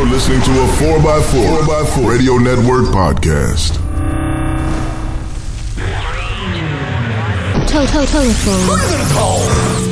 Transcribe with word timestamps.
You're 0.00 0.08
listening 0.08 0.40
to 0.40 0.50
a 0.52 0.66
4x4, 0.80 1.60
4x4 1.60 2.08
Radio 2.08 2.38
Network 2.38 2.86
podcast. 2.86 3.76
Toe, 7.68 7.84
toe, 7.84 8.06
telephone. 8.06 8.60
Who 8.64 8.72
are 8.72 8.80
you 8.80 8.96
gonna 8.96 9.12
call? 9.12 9.40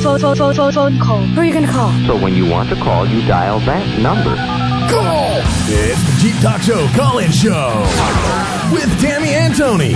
Phone, 0.01 0.19
phone, 0.19 0.35
phone, 0.35 0.55
phone, 0.55 0.71
phone 0.71 0.99
call. 0.99 1.21
Who 1.21 1.39
are 1.39 1.45
you 1.45 1.53
gonna 1.53 1.71
call? 1.71 1.91
So 2.07 2.19
when 2.19 2.33
you 2.33 2.49
want 2.49 2.69
to 2.69 2.75
call, 2.77 3.05
you 3.05 3.21
dial 3.27 3.59
that 3.69 3.99
number. 3.99 4.35
Call! 4.89 5.43
It's 5.69 6.01
the 6.01 6.17
Jeep 6.19 6.41
Talk 6.41 6.63
Show 6.63 6.87
call-in 6.97 7.29
show 7.29 7.69
with 8.73 8.89
Tammy 8.99 9.29
and 9.29 9.55
Tony. 9.55 9.93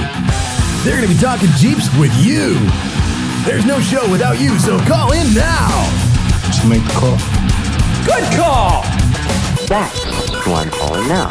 They're 0.83 0.93
gonna 0.95 1.07
be 1.07 1.17
talking 1.17 1.49
Jeeps 1.57 1.89
with 1.97 2.13
you. 2.23 2.53
There's 3.49 3.65
no 3.65 3.79
show 3.79 4.07
without 4.11 4.39
you, 4.39 4.59
so 4.59 4.77
call 4.85 5.11
in 5.13 5.33
now. 5.33 5.89
Just 6.45 6.67
make 6.67 6.83
the 6.85 6.93
call. 7.01 7.17
Good 8.05 8.31
call! 8.37 8.83
That's 9.67 10.02
who 10.43 10.53
I'm 10.53 10.69
calling 10.69 11.07
now. 11.07 11.29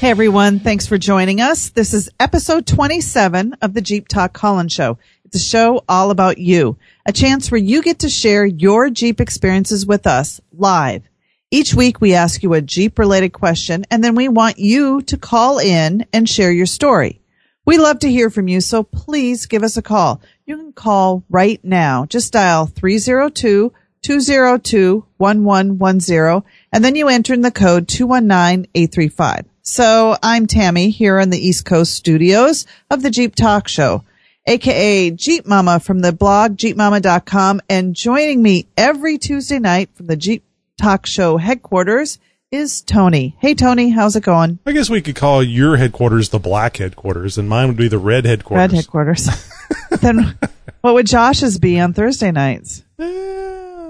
Hey 0.00 0.10
everyone, 0.10 0.60
thanks 0.60 0.86
for 0.86 0.98
joining 0.98 1.40
us. 1.40 1.70
This 1.70 1.94
is 1.94 2.10
episode 2.18 2.66
27 2.66 3.54
of 3.62 3.74
the 3.74 3.80
Jeep 3.80 4.06
Talk 4.08 4.32
Call-in 4.32 4.68
Show. 4.68 4.98
It's 5.24 5.36
a 5.36 5.38
show 5.38 5.82
all 5.88 6.10
about 6.10 6.38
you, 6.38 6.78
a 7.06 7.12
chance 7.12 7.50
where 7.50 7.60
you 7.60 7.82
get 7.82 8.00
to 8.00 8.08
share 8.08 8.44
your 8.44 8.90
Jeep 8.90 9.20
experiences 9.20 9.86
with 9.86 10.06
us 10.06 10.40
live. 10.52 11.02
Each 11.50 11.74
week 11.74 12.00
we 12.00 12.14
ask 12.14 12.42
you 12.42 12.52
a 12.54 12.62
Jeep 12.62 12.98
related 12.98 13.32
question 13.32 13.84
and 13.90 14.04
then 14.04 14.14
we 14.14 14.28
want 14.28 14.58
you 14.58 15.02
to 15.02 15.16
call 15.16 15.58
in 15.58 16.06
and 16.12 16.28
share 16.28 16.52
your 16.52 16.66
story. 16.66 17.20
We 17.64 17.78
love 17.78 18.00
to 18.00 18.10
hear 18.10 18.30
from 18.30 18.48
you, 18.48 18.60
so 18.60 18.82
please 18.82 19.46
give 19.46 19.62
us 19.62 19.76
a 19.76 19.82
call. 19.82 20.20
You 20.44 20.56
can 20.56 20.72
call 20.72 21.24
right 21.30 21.62
now. 21.62 22.06
Just 22.06 22.32
dial 22.32 22.66
302 22.66 23.72
202 24.02 25.04
1110 25.18 26.42
and 26.72 26.84
then 26.84 26.94
you 26.94 27.08
enter 27.08 27.34
in 27.34 27.42
the 27.42 27.50
code 27.50 27.88
219835. 27.88 29.44
So 29.62 30.16
I'm 30.22 30.46
Tammy 30.46 30.90
here 30.90 31.18
in 31.18 31.30
the 31.30 31.38
East 31.38 31.64
Coast 31.64 31.92
studios 31.92 32.66
of 32.90 33.02
the 33.02 33.10
Jeep 33.10 33.34
Talk 33.34 33.68
Show, 33.68 34.04
aka 34.46 35.10
Jeep 35.10 35.46
Mama 35.46 35.80
from 35.80 36.00
the 36.00 36.12
blog 36.12 36.56
jeepmama.com. 36.56 37.60
And 37.68 37.94
joining 37.94 38.42
me 38.42 38.66
every 38.76 39.18
Tuesday 39.18 39.58
night 39.58 39.90
from 39.94 40.06
the 40.06 40.16
Jeep 40.16 40.44
Talk 40.80 41.06
Show 41.06 41.36
headquarters 41.36 42.18
is 42.50 42.80
Tony. 42.80 43.36
Hey 43.38 43.54
Tony, 43.54 43.90
how's 43.90 44.16
it 44.16 44.24
going? 44.24 44.58
I 44.66 44.72
guess 44.72 44.90
we 44.90 45.02
could 45.02 45.14
call 45.14 45.42
your 45.42 45.76
headquarters 45.76 46.30
the 46.30 46.40
black 46.40 46.78
headquarters, 46.78 47.38
and 47.38 47.48
mine 47.48 47.68
would 47.68 47.76
be 47.76 47.86
the 47.88 47.98
red 47.98 48.24
headquarters. 48.24 48.72
Red 48.72 48.72
headquarters. 48.72 49.28
then 50.00 50.36
what 50.80 50.94
would 50.94 51.06
Josh's 51.06 51.58
be 51.58 51.78
on 51.78 51.92
Thursday 51.92 52.32
nights? 52.32 52.82
Eh, 52.98 53.39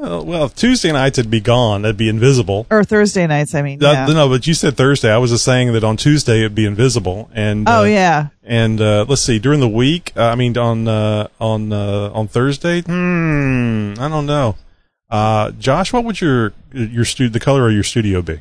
Well, 0.01 0.45
if 0.45 0.55
Tuesday 0.55 0.93
nights 0.93 1.19
it'd 1.19 1.31
be 1.31 1.41
gone. 1.41 1.85
It'd 1.85 1.97
be 1.97 2.09
invisible. 2.09 2.67
Or 2.71 2.85
Thursday 2.85 3.27
nights, 3.27 3.55
I 3.55 3.63
mean. 3.63 3.79
Yeah. 3.81 4.07
no, 4.07 4.29
but 4.29 4.47
you 4.47 4.55
said 4.55 4.77
Thursday. 4.77 5.13
I 5.13 5.19
was 5.19 5.31
just 5.31 5.45
saying 5.45 5.73
that 5.75 5.85
on 5.85 5.97
Tuesday 5.97 6.39
it'd 6.41 6.55
be 6.55 6.65
invisible. 6.65 7.31
And 7.35 7.69
oh 7.69 7.81
uh, 7.81 7.85
yeah. 7.85 8.29
And 8.43 8.81
uh, 8.81 9.05
let's 9.09 9.23
see, 9.23 9.39
during 9.39 9.61
the 9.61 9.69
week, 9.69 10.13
uh, 10.17 10.25
I 10.25 10.35
mean 10.37 10.57
on 10.57 10.89
uh, 10.89 11.29
on 11.39 11.73
uh, 11.73 12.11
on 12.13 12.29
Thursday, 12.29 12.83
hmm, 12.83 13.95
I 13.99 14.09
don't 14.09 14.27
know. 14.27 14.57
Uh, 15.11 15.51
Josh, 15.53 15.93
what 15.93 16.05
would 16.05 16.21
your 16.21 16.53
your 16.73 17.05
stu- 17.05 17.29
the 17.29 17.41
color 17.41 17.67
of 17.69 17.75
your 17.75 17.83
studio 17.83 18.23
be? 18.23 18.41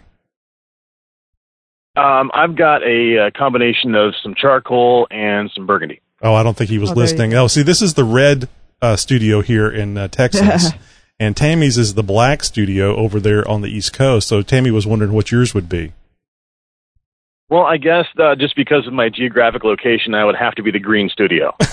Um, 1.96 2.32
I've 2.34 2.56
got 2.56 2.84
a, 2.84 3.28
uh 3.28 3.32
combination 3.38 3.96
of 3.96 4.14
some 4.24 4.34
charcoal 4.36 5.08
and 5.12 5.52
some 5.54 5.66
burgundy. 5.66 6.02
Oh, 6.22 6.34
I 6.34 6.44
don't 6.44 6.56
think 6.56 6.70
he 6.70 6.78
was 6.78 6.92
Oh, 6.92 6.94
listening. 6.94 7.34
Oh, 7.34 7.48
see, 7.48 7.62
this 7.64 7.82
is 7.82 7.96
the 7.96 8.04
red 8.04 8.48
uh, 8.82 8.96
studio 8.96 9.42
here 9.42 9.70
in 9.70 9.98
uh, 9.98 10.08
Texas, 10.08 10.72
and 11.20 11.36
Tammy's 11.36 11.78
is 11.78 11.94
the 11.96 12.04
black 12.04 12.44
studio 12.44 12.96
over 12.96 13.20
there 13.20 13.48
on 13.48 13.62
the 13.62 13.68
East 13.70 13.94
Coast. 13.94 14.28
So 14.28 14.42
Tammy 14.42 14.72
was 14.72 14.88
wondering 14.88 15.12
what 15.14 15.32
yours 15.32 15.54
would 15.54 15.68
be. 15.70 15.94
Well, 17.50 17.64
I 17.64 17.78
guess 17.78 18.06
uh, 18.18 18.36
just 18.36 18.56
because 18.56 18.86
of 18.88 18.94
my 18.94 19.10
geographic 19.10 19.64
location, 19.64 20.14
I 20.14 20.24
would 20.24 20.36
have 20.36 20.54
to 20.56 20.64
be 20.64 20.72
the 20.72 20.80
green 20.80 21.10
studio. 21.10 21.56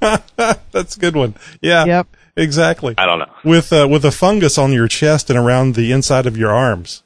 That's 0.00 0.96
a 0.96 1.00
good 1.00 1.16
one. 1.16 1.34
Yeah. 1.60 1.84
Yep. 1.84 2.06
Exactly. 2.36 2.94
I 2.96 3.06
don't 3.06 3.18
know. 3.18 3.32
With 3.44 3.72
uh, 3.72 3.88
with 3.90 4.04
a 4.04 4.12
fungus 4.12 4.58
on 4.58 4.72
your 4.72 4.86
chest 4.86 5.28
and 5.30 5.38
around 5.38 5.74
the 5.74 5.90
inside 5.90 6.26
of 6.26 6.36
your 6.36 6.52
arms 6.52 7.02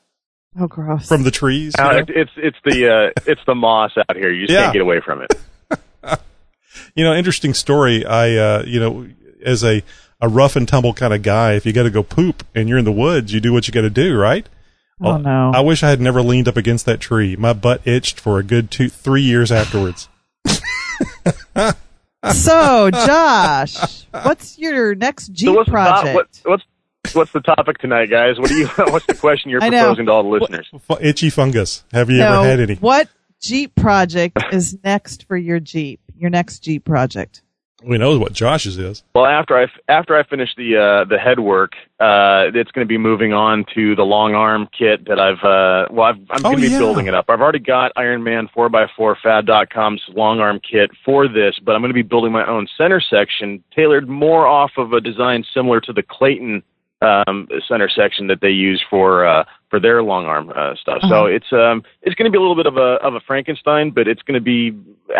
Oh 0.58 0.66
gross. 0.66 1.08
from 1.08 1.22
the 1.22 1.30
trees. 1.30 1.72
you 1.78 1.82
Uh, 1.84 1.92
know? 1.92 1.98
it, 2.00 2.10
it's 2.10 2.30
it's 2.36 2.56
the 2.64 2.88
uh, 3.16 3.22
it's 3.26 3.40
the 3.46 3.54
moss 3.54 3.92
out 3.96 4.14
here. 4.16 4.30
You 4.30 4.46
just 4.46 4.52
Yeah. 4.54 4.64
can't 4.64 4.72
get 4.74 4.82
away 4.82 5.00
from 5.00 5.22
it. 5.22 5.32
you 6.94 7.04
know, 7.04 7.14
interesting 7.14 7.54
story. 7.54 8.04
I, 8.04 8.36
uh, 8.36 8.64
you 8.66 8.80
know, 8.80 9.06
as 9.42 9.64
a, 9.64 9.82
a 10.22 10.28
rough 10.28 10.56
and 10.56 10.66
tumble 10.68 10.94
kind 10.94 11.12
of 11.12 11.20
guy, 11.22 11.54
if 11.54 11.66
you 11.66 11.72
got 11.72 11.82
to 11.82 11.90
go 11.90 12.02
poop 12.02 12.46
and 12.54 12.68
you're 12.68 12.78
in 12.78 12.84
the 12.84 12.92
woods, 12.92 13.34
you 13.34 13.40
do 13.40 13.52
what 13.52 13.66
you 13.68 13.74
got 13.74 13.80
to 13.82 13.90
do, 13.90 14.16
right? 14.16 14.48
Oh, 15.00 15.12
oh, 15.12 15.16
no. 15.18 15.50
I 15.52 15.60
wish 15.60 15.82
I 15.82 15.90
had 15.90 16.00
never 16.00 16.22
leaned 16.22 16.46
up 16.46 16.56
against 16.56 16.86
that 16.86 17.00
tree. 17.00 17.34
My 17.34 17.52
butt 17.52 17.82
itched 17.84 18.20
for 18.20 18.38
a 18.38 18.44
good 18.44 18.70
two, 18.70 18.88
three 18.88 19.22
years 19.22 19.50
afterwards. 19.50 20.08
so 22.32 22.90
Josh, 22.90 24.04
what's 24.22 24.58
your 24.58 24.94
next 24.94 25.28
Jeep 25.32 25.48
so 25.48 25.54
what's 25.54 25.66
the 25.66 25.72
project? 25.72 26.14
what, 26.14 26.28
what's 26.44 26.64
what's 27.14 27.32
the 27.32 27.40
topic 27.40 27.78
tonight, 27.78 28.10
guys? 28.10 28.38
What 28.38 28.48
do 28.48 28.54
you? 28.56 28.66
What's 28.76 29.06
the 29.06 29.14
question 29.14 29.50
you're 29.50 29.60
proposing 29.60 30.06
to 30.06 30.12
all 30.12 30.22
the 30.22 30.28
listeners? 30.28 30.70
Fu- 30.86 30.98
Itchy 31.00 31.30
fungus. 31.30 31.82
Have 31.92 32.08
you 32.10 32.18
No, 32.18 32.42
ever 32.42 32.48
had 32.48 32.60
any? 32.60 32.76
What 32.76 33.08
Jeep 33.40 33.74
project 33.74 34.38
is 34.52 34.78
next 34.84 35.26
for 35.26 35.36
your 35.36 35.58
Jeep? 35.58 36.00
Your 36.16 36.30
next 36.30 36.60
Jeep 36.60 36.84
project? 36.84 37.42
We 37.84 37.98
know 37.98 38.18
what 38.18 38.32
Josh's 38.32 38.78
is. 38.78 39.02
Well, 39.14 39.26
after 39.26 39.56
I 39.58 39.66
after 39.88 40.16
I 40.16 40.22
finish 40.24 40.50
the 40.56 40.76
uh, 40.76 41.04
the 41.08 41.18
head 41.18 41.40
work, 41.40 41.72
uh, 42.00 42.46
it's 42.54 42.70
going 42.70 42.84
to 42.86 42.88
be 42.88 42.98
moving 42.98 43.32
on 43.32 43.64
to 43.74 43.94
the 43.96 44.02
long 44.04 44.34
arm 44.34 44.68
kit 44.76 45.06
that 45.06 45.18
I've 45.18 45.42
uh, 45.44 45.92
well 45.92 46.06
I've, 46.06 46.16
I'm 46.30 46.40
Oh, 46.46 46.50
going 46.50 46.56
to 46.56 46.62
be 46.62 46.68
yeah. 46.68 46.78
building 46.78 47.06
it 47.08 47.14
up. 47.14 47.26
I've 47.28 47.40
already 47.40 47.58
got 47.58 47.92
Iron 47.96 48.22
Man 48.22 48.48
4x4 48.56 49.16
Fab.com's 49.22 50.02
long 50.10 50.40
arm 50.40 50.60
kit 50.60 50.90
for 51.04 51.26
this, 51.28 51.58
but 51.64 51.74
I'm 51.74 51.80
going 51.82 51.90
to 51.90 51.94
be 51.94 52.02
building 52.02 52.32
my 52.32 52.46
own 52.46 52.68
center 52.78 53.00
section 53.00 53.62
tailored 53.74 54.08
more 54.08 54.46
off 54.46 54.72
of 54.76 54.92
a 54.92 55.00
design 55.00 55.44
similar 55.54 55.80
to 55.80 55.92
the 55.92 56.02
Clayton 56.02 56.62
um, 57.02 57.48
center 57.68 57.88
section 57.88 58.28
that 58.28 58.40
they 58.40 58.50
use 58.50 58.82
for 58.88 59.26
uh, 59.26 59.44
for 59.70 59.80
their 59.80 60.02
long 60.02 60.26
arm 60.26 60.50
uh, 60.54 60.74
stuff. 60.80 60.98
So 61.08 61.26
it's 61.26 61.52
um 61.52 61.82
it's 62.02 62.14
going 62.14 62.26
to 62.26 62.30
be 62.30 62.38
a 62.38 62.40
little 62.40 62.56
bit 62.56 62.66
of 62.66 62.76
a 62.76 62.98
of 63.02 63.14
a 63.14 63.20
Frankenstein, 63.20 63.90
but 63.90 64.06
it's 64.06 64.22
going 64.22 64.34
to 64.34 64.44
be 64.44 64.72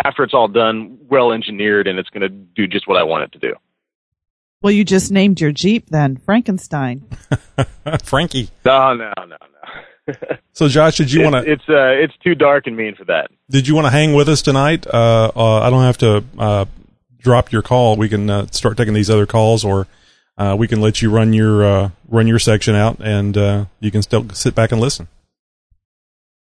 after 0.05 0.23
it's 0.23 0.33
all 0.33 0.47
done, 0.47 0.97
well 1.09 1.31
engineered, 1.31 1.87
and 1.87 1.99
it's 1.99 2.09
going 2.09 2.21
to 2.21 2.29
do 2.29 2.67
just 2.67 2.87
what 2.87 2.97
I 2.97 3.03
want 3.03 3.23
it 3.23 3.31
to 3.33 3.39
do. 3.39 3.55
Well, 4.61 4.71
you 4.71 4.85
just 4.85 5.11
named 5.11 5.41
your 5.41 5.51
Jeep 5.51 5.89
then 5.89 6.15
Frankenstein. 6.17 7.03
Frankie. 8.03 8.49
No, 8.63 8.93
no, 8.93 9.11
no, 9.17 9.25
no. 9.25 10.13
So 10.53 10.67
Josh, 10.67 10.97
did 10.97 11.11
you 11.11 11.23
want 11.23 11.33
to, 11.33 11.51
It's 11.51 11.63
uh, 11.67 11.87
it's 12.03 12.13
too 12.23 12.35
dark 12.35 12.67
and 12.67 12.77
mean 12.77 12.93
for 12.95 13.05
that. 13.05 13.31
did 13.49 13.67
you 13.67 13.73
want 13.73 13.85
to 13.87 13.89
hang 13.89 14.13
with 14.13 14.29
us 14.29 14.41
tonight? 14.41 14.85
Uh, 14.85 15.31
uh, 15.35 15.61
I 15.61 15.69
don't 15.69 15.81
have 15.81 15.97
to, 15.99 16.23
uh, 16.37 16.65
drop 17.19 17.51
your 17.51 17.61
call. 17.61 17.95
We 17.95 18.07
can, 18.09 18.29
uh, 18.29 18.45
start 18.51 18.77
taking 18.77 18.93
these 18.93 19.09
other 19.09 19.25
calls 19.25 19.63
or, 19.65 19.87
uh, 20.37 20.55
we 20.57 20.67
can 20.67 20.81
let 20.81 21.01
you 21.01 21.09
run 21.09 21.33
your, 21.33 21.63
uh, 21.63 21.89
run 22.07 22.27
your 22.27 22.39
section 22.39 22.75
out 22.75 22.97
and, 22.99 23.37
uh, 23.37 23.65
you 23.79 23.91
can 23.91 24.01
still 24.01 24.27
sit 24.29 24.55
back 24.55 24.71
and 24.71 24.79
listen. 24.81 25.07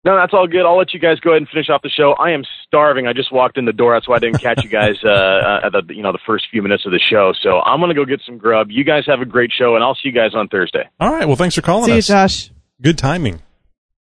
No, 0.05 0.15
that's 0.15 0.33
all 0.33 0.47
good. 0.47 0.65
I'll 0.65 0.77
let 0.77 0.93
you 0.93 1.01
guys 1.01 1.19
go 1.19 1.31
ahead 1.31 1.41
and 1.41 1.49
finish 1.49 1.69
off 1.69 1.81
the 1.81 1.89
show. 1.89 2.13
I 2.17 2.31
am 2.31 2.43
starving. 2.66 3.07
I 3.07 3.13
just 3.13 3.29
walked 3.29 3.57
in 3.57 3.66
the 3.66 3.73
door. 3.73 3.93
That's 3.93 4.07
why 4.07 4.16
I 4.16 4.19
didn't 4.19 4.39
catch 4.41 4.63
you 4.63 4.69
guys 4.69 4.95
uh, 5.03 5.09
uh, 5.09 5.59
at 5.66 5.71
the 5.73 5.93
you 5.93 6.01
know 6.01 6.13
the 6.13 6.19
first 6.25 6.45
few 6.49 6.61
minutes 6.61 6.85
of 6.85 6.93
the 6.93 6.99
show. 6.99 7.33
So 7.41 7.59
I'm 7.59 7.81
gonna 7.81 7.93
go 7.93 8.05
get 8.05 8.21
some 8.25 8.37
grub. 8.37 8.71
You 8.71 8.85
guys 8.85 9.03
have 9.07 9.19
a 9.19 9.25
great 9.25 9.51
show, 9.51 9.75
and 9.75 9.83
I'll 9.83 9.95
see 9.95 10.07
you 10.07 10.13
guys 10.13 10.31
on 10.33 10.47
Thursday. 10.47 10.87
All 11.01 11.11
right. 11.11 11.25
Well, 11.25 11.35
thanks 11.35 11.55
for 11.55 11.61
calling 11.61 11.85
See 11.85 11.91
you, 11.91 11.97
us. 11.97 12.07
Josh. 12.07 12.51
Good 12.81 12.97
timing. 12.97 13.41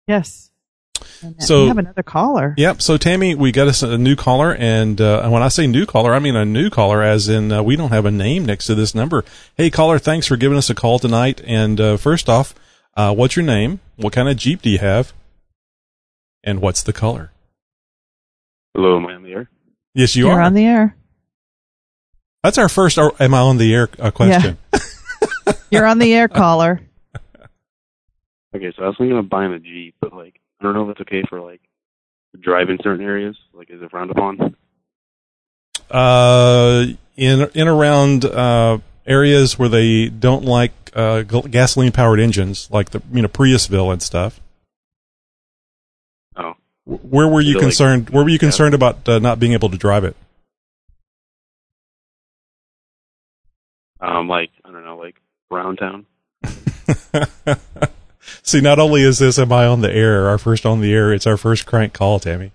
Yes. 0.05 0.44
And 1.21 1.41
So- 1.41 1.63
we 1.63 1.67
have 1.69 1.77
another 1.77 2.03
caller. 2.03 2.53
Yep. 2.57 2.81
So 2.81 2.97
Tammy, 2.97 3.35
we 3.35 3.51
got 3.51 3.67
us 3.67 3.81
a 3.83 3.97
new 3.97 4.15
caller, 4.15 4.53
and 4.55 4.99
uh, 5.01 5.27
when 5.29 5.41
I 5.43 5.47
say 5.49 5.67
new 5.67 5.85
caller, 5.85 6.13
I 6.13 6.19
mean 6.19 6.35
a 6.35 6.45
new 6.45 6.69
caller, 6.69 7.01
as 7.01 7.27
in 7.29 7.51
uh, 7.51 7.63
we 7.63 7.75
don't 7.75 7.91
have 7.91 8.05
a 8.05 8.11
name 8.11 8.45
next 8.45 8.65
to 8.67 8.75
this 8.75 8.93
number. 8.95 9.23
Hey, 9.55 9.69
caller, 9.69 9.99
thanks 9.99 10.27
for 10.27 10.37
giving 10.37 10.57
us 10.57 10.69
a 10.69 10.75
call 10.75 10.99
tonight. 10.99 11.41
And 11.45 11.79
uh, 11.81 11.97
first 11.97 12.29
off, 12.29 12.53
uh, 12.95 13.13
what's 13.13 13.35
your 13.35 13.45
name? 13.45 13.79
What 13.97 14.13
kind 14.13 14.29
of 14.29 14.37
Jeep 14.37 14.61
do 14.61 14.69
you 14.69 14.79
have? 14.79 15.13
And 16.43 16.61
what's 16.61 16.83
the 16.83 16.93
color? 16.93 17.31
Hello, 18.73 18.97
am 18.97 19.07
I 19.07 19.13
on 19.15 19.23
the 19.23 19.31
air? 19.31 19.49
Yes, 19.93 20.15
you 20.15 20.25
You're 20.27 20.35
are. 20.35 20.41
on 20.41 20.53
the 20.53 20.65
air. 20.65 20.95
That's 22.43 22.57
our 22.57 22.69
first. 22.69 22.97
Or, 22.97 23.13
am 23.19 23.33
I 23.33 23.39
on 23.39 23.57
the 23.57 23.73
air? 23.73 23.89
Uh, 23.97 24.11
question. 24.11 24.57
You're 25.71 25.85
on 25.87 25.97
the 25.99 26.13
air, 26.13 26.27
caller. 26.27 26.81
Okay, 28.55 28.71
so 28.77 28.83
I 28.83 28.87
was 28.87 28.95
thinking 28.97 29.17
of 29.17 29.27
buying 29.27 29.51
a 29.51 29.59
Jeep, 29.59 29.95
but 29.99 30.13
like 30.13 30.39
I 30.59 30.63
don't 30.63 30.73
know 30.73 30.83
if 30.89 30.91
it's 30.97 31.01
okay 31.01 31.23
for 31.29 31.41
like 31.41 31.61
drive 32.39 32.69
in 32.69 32.77
certain 32.83 33.05
areas. 33.05 33.37
Like, 33.53 33.69
is 33.69 33.81
it 33.81 33.91
frowned 33.91 34.11
upon? 34.11 34.55
Uh, 35.89 36.85
in 37.15 37.49
in 37.53 37.67
around 37.67 38.25
uh, 38.25 38.79
areas 39.05 39.57
where 39.59 39.69
they 39.69 40.07
don't 40.09 40.43
like 40.45 40.71
uh, 40.95 41.21
gasoline 41.23 41.91
powered 41.91 42.19
engines, 42.19 42.69
like 42.71 42.89
the 42.91 43.01
you 43.11 43.21
know 43.21 43.27
Priusville 43.27 43.91
and 43.93 44.01
stuff. 44.01 44.39
Oh, 46.35 46.55
Where 46.85 47.27
were 47.27 47.41
you 47.41 47.49
Is 47.49 47.55
it 47.55 47.57
like- 47.57 47.63
concerned? 47.63 48.09
where 48.09 48.23
were 48.23 48.29
you 48.29 48.39
concerned 48.39 48.73
about 48.73 49.07
uh, 49.07 49.19
not 49.19 49.39
being 49.39 49.53
able 49.53 49.69
to 49.69 49.77
drive 49.77 50.03
it? 50.03 50.15
um, 54.01 54.27
like 54.27 54.51
I 54.63 54.71
don't 54.71 54.83
know, 54.85 54.97
like 54.97 55.15
Brown 55.49 55.75
Town. 55.77 56.05
See, 58.45 58.61
not 58.61 58.77
only 58.77 59.01
is 59.01 59.17
this 59.17 59.39
am 59.39 59.51
I 59.51 59.65
on 59.65 59.81
the 59.81 59.91
air, 59.91 60.29
our 60.29 60.37
first 60.37 60.67
on 60.67 60.79
the 60.79 60.93
air, 60.93 61.11
it's 61.11 61.25
our 61.25 61.35
first 61.35 61.65
crank 61.65 61.93
call, 61.93 62.19
Tammy. 62.19 62.51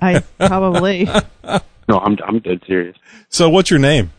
I 0.00 0.20
probably. 0.38 1.08
No, 1.88 2.00
I'm 2.00 2.18
I'm 2.26 2.40
dead 2.40 2.62
serious. 2.66 2.96
So, 3.28 3.48
what's 3.48 3.70
your 3.70 3.78
name? 3.78 4.10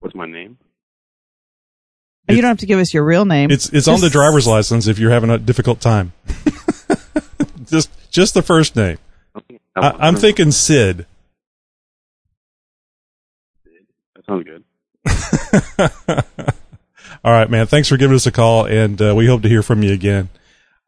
What's 0.00 0.16
my 0.16 0.26
name? 0.26 0.58
you 2.28 2.40
don't 2.42 2.48
have 2.48 2.58
to 2.58 2.66
give 2.66 2.80
us 2.80 2.92
your 2.92 3.04
real 3.04 3.24
name. 3.24 3.52
It's 3.52 3.68
it's 3.68 3.86
on 3.86 4.00
the 4.00 4.10
driver's 4.10 4.48
license 4.48 4.88
if 4.88 4.98
you're 4.98 5.12
having 5.12 5.30
a 5.30 5.38
difficult 5.38 5.80
time. 5.80 6.12
just 7.66 7.88
just 8.10 8.34
the 8.34 8.42
first 8.42 8.74
name. 8.74 8.98
I, 9.76 9.90
I'm 10.00 10.16
thinking 10.16 10.50
Sid. 10.50 11.06
That 14.16 14.26
sounds 14.26 14.44
good. 14.44 14.64
All 17.22 17.32
right, 17.32 17.50
man. 17.50 17.66
Thanks 17.66 17.88
for 17.88 17.96
giving 17.98 18.16
us 18.16 18.26
a 18.26 18.32
call, 18.32 18.66
and 18.66 19.00
uh, 19.00 19.14
we 19.14 19.26
hope 19.26 19.42
to 19.42 19.48
hear 19.48 19.62
from 19.62 19.82
you 19.82 19.92
again. 19.92 20.30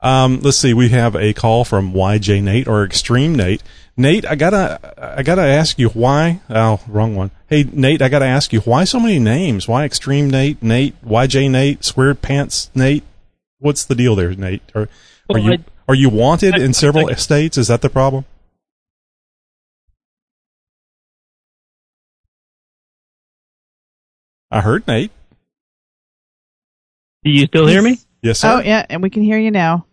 Um, 0.00 0.40
let's 0.40 0.56
see. 0.56 0.73
We 0.73 0.88
have 0.88 1.14
a 1.14 1.32
call 1.32 1.64
from 1.64 1.93
YJ 1.93 2.43
Nate 2.43 2.67
or 2.67 2.84
Extreme 2.84 3.34
Nate. 3.34 3.62
Nate, 3.96 4.26
I 4.26 4.34
gotta, 4.34 5.17
I 5.19 5.23
gotta 5.23 5.43
ask 5.43 5.79
you 5.79 5.90
why. 5.90 6.40
Oh, 6.49 6.81
wrong 6.88 7.14
one. 7.14 7.31
Hey, 7.49 7.64
Nate, 7.64 8.00
I 8.00 8.08
gotta 8.08 8.25
ask 8.25 8.52
you 8.52 8.61
why 8.61 8.84
so 8.84 8.99
many 8.99 9.19
names? 9.19 9.69
Why 9.69 9.84
Extreme 9.84 10.31
Nate, 10.31 10.62
Nate, 10.62 11.00
YJ 11.05 11.50
Nate, 11.50 11.84
Squared 11.84 12.23
Pants 12.23 12.70
Nate? 12.75 13.05
What's 13.58 13.85
the 13.85 13.94
deal 13.94 14.17
there, 14.17 14.35
Nate? 14.35 14.62
Are, 14.75 14.88
are 15.28 15.38
you 15.38 15.58
are 15.87 15.94
you 15.94 16.08
wanted 16.08 16.56
in 16.56 16.73
several 16.73 17.14
states? 17.17 17.58
Is 17.58 17.69
that 17.69 17.82
the 17.82 17.90
problem? 17.90 18.25
I 24.50 24.62
heard 24.62 24.87
Nate. 24.87 25.12
Do 27.24 27.30
you 27.30 27.46
still 27.46 27.66
hear 27.66 27.82
me? 27.82 27.98
Yes, 28.22 28.40
sir. 28.40 28.56
Oh 28.56 28.60
yeah, 28.60 28.84
and 28.88 29.02
we 29.02 29.10
can 29.10 29.22
hear 29.22 29.38
you 29.38 29.50
now. 29.50 29.86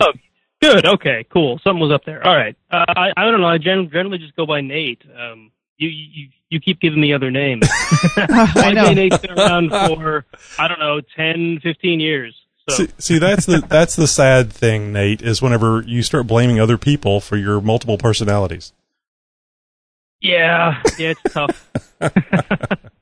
Oh, 0.00 0.12
good. 0.60 0.84
Okay, 0.86 1.24
cool. 1.32 1.58
Something 1.64 1.80
was 1.80 1.92
up 1.92 2.04
there. 2.04 2.26
All 2.26 2.36
right. 2.36 2.56
Uh, 2.70 2.84
I 2.88 3.12
I 3.16 3.24
don't 3.30 3.40
know. 3.40 3.46
I 3.46 3.58
gen- 3.58 3.90
generally 3.92 4.18
just 4.18 4.36
go 4.36 4.46
by 4.46 4.60
Nate. 4.60 5.02
Um, 5.18 5.50
you 5.78 5.88
you 5.88 6.28
you 6.50 6.60
keep 6.60 6.80
giving 6.80 7.00
me 7.00 7.12
other 7.12 7.30
names. 7.30 7.66
I 8.16 8.72
know. 8.74 8.84
YJ 8.84 8.94
Nate's 8.94 9.18
been 9.18 9.30
around 9.38 9.70
for 9.70 10.24
I 10.58 10.68
don't 10.68 10.78
know 10.78 11.00
10, 11.16 11.60
15 11.62 12.00
years. 12.00 12.34
So 12.68 12.76
See, 12.76 12.88
see, 12.98 13.18
that's 13.18 13.46
the 13.46 13.60
that's 13.66 13.96
the 13.96 14.06
sad 14.06 14.52
thing, 14.52 14.92
Nate, 14.92 15.20
is 15.22 15.42
whenever 15.42 15.82
you 15.82 16.02
start 16.02 16.26
blaming 16.26 16.60
other 16.60 16.78
people 16.78 17.20
for 17.20 17.36
your 17.36 17.60
multiple 17.60 17.98
personalities. 17.98 18.72
yeah, 20.20 20.80
yeah, 20.98 21.12
it's 21.24 21.34
tough. 21.34 21.70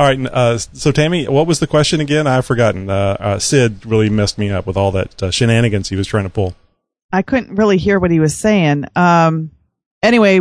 All 0.00 0.06
right, 0.06 0.18
uh, 0.18 0.56
so 0.56 0.92
Tammy, 0.92 1.28
what 1.28 1.46
was 1.46 1.60
the 1.60 1.66
question 1.66 2.00
again? 2.00 2.26
I've 2.26 2.46
forgotten. 2.46 2.88
Uh, 2.88 3.18
uh, 3.20 3.38
Sid 3.38 3.84
really 3.84 4.08
messed 4.08 4.38
me 4.38 4.48
up 4.48 4.66
with 4.66 4.74
all 4.74 4.92
that 4.92 5.22
uh, 5.22 5.30
shenanigans 5.30 5.90
he 5.90 5.96
was 5.96 6.06
trying 6.06 6.24
to 6.24 6.30
pull. 6.30 6.54
I 7.12 7.20
couldn't 7.20 7.56
really 7.56 7.76
hear 7.76 8.00
what 8.00 8.10
he 8.10 8.18
was 8.18 8.34
saying. 8.34 8.86
Um, 8.96 9.50
anyway, 10.02 10.40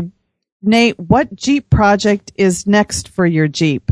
Nate, 0.61 0.97
what 0.97 1.35
Jeep 1.35 1.69
project 1.69 2.31
is 2.35 2.67
next 2.67 3.09
for 3.09 3.25
your 3.25 3.49
Jeep? 3.49 3.91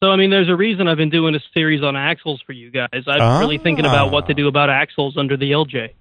So 0.00 0.08
I 0.08 0.14
mean, 0.14 0.30
there's 0.30 0.48
a 0.48 0.54
reason 0.54 0.86
I've 0.86 0.96
been 0.96 1.10
doing 1.10 1.34
a 1.34 1.40
series 1.52 1.82
on 1.82 1.96
axles 1.96 2.40
for 2.46 2.52
you 2.52 2.70
guys. 2.70 3.02
I'm 3.08 3.40
really 3.40 3.58
thinking 3.58 3.86
about 3.86 4.12
what 4.12 4.28
to 4.28 4.34
do 4.34 4.46
about 4.46 4.70
axles 4.70 5.16
under 5.16 5.36
the 5.36 5.50
LJ. 5.50 5.94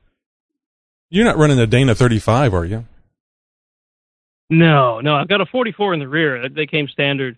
You're 1.10 1.26
not 1.26 1.38
running 1.38 1.58
a 1.58 1.66
Dana 1.66 1.96
35, 1.96 2.54
are 2.54 2.66
you? 2.66 2.86
No, 4.52 5.00
no, 5.00 5.16
I've 5.16 5.28
got 5.28 5.42
a 5.42 5.48
44 5.48 5.96
in 5.96 6.00
the 6.00 6.08
rear. 6.08 6.48
They 6.50 6.68
came 6.68 6.88
standard 6.88 7.36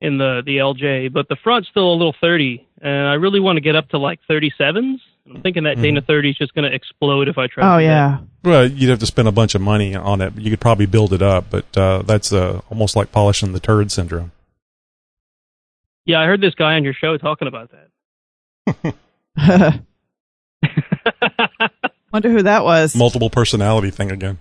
in 0.00 0.18
the 0.18 0.42
the 0.44 0.58
LJ, 0.58 1.12
but 1.12 1.28
the 1.28 1.36
front's 1.36 1.68
still 1.68 1.90
a 1.90 1.94
little 1.94 2.14
30, 2.20 2.66
and 2.80 3.08
I 3.08 3.14
really 3.14 3.40
want 3.40 3.56
to 3.56 3.60
get 3.60 3.76
up 3.76 3.88
to 3.90 3.98
like 3.98 4.20
37s. 4.28 4.98
I'm 5.28 5.42
thinking 5.42 5.64
that 5.64 5.82
Dana 5.82 6.00
30 6.00 6.30
is 6.30 6.36
just 6.36 6.54
going 6.54 6.70
to 6.70 6.74
explode 6.74 7.28
if 7.28 7.36
I 7.36 7.48
try. 7.48 7.64
Oh 7.64 7.78
to 7.78 7.84
that. 7.84 7.88
yeah, 7.88 8.18
Well, 8.44 8.70
you'd 8.70 8.90
have 8.90 9.00
to 9.00 9.06
spend 9.06 9.26
a 9.26 9.32
bunch 9.32 9.56
of 9.56 9.60
money 9.60 9.94
on 9.96 10.20
it. 10.20 10.38
You 10.38 10.50
could 10.50 10.60
probably 10.60 10.86
build 10.86 11.12
it 11.12 11.20
up, 11.20 11.46
but 11.50 11.76
uh, 11.76 12.02
that's 12.02 12.32
uh, 12.32 12.60
almost 12.70 12.94
like 12.94 13.10
polishing 13.10 13.52
the 13.52 13.58
turd 13.58 13.90
syndrome. 13.90 14.30
Yeah, 16.04 16.20
I 16.20 16.26
heard 16.26 16.40
this 16.40 16.54
guy 16.54 16.74
on 16.74 16.84
your 16.84 16.94
show 16.94 17.16
talking 17.18 17.48
about 17.48 17.72
that. 17.72 18.94
wonder 22.12 22.30
who 22.30 22.42
that 22.42 22.64
was. 22.64 22.94
Multiple 22.94 23.30
personality 23.30 23.90
thing 23.90 24.12
again. 24.12 24.38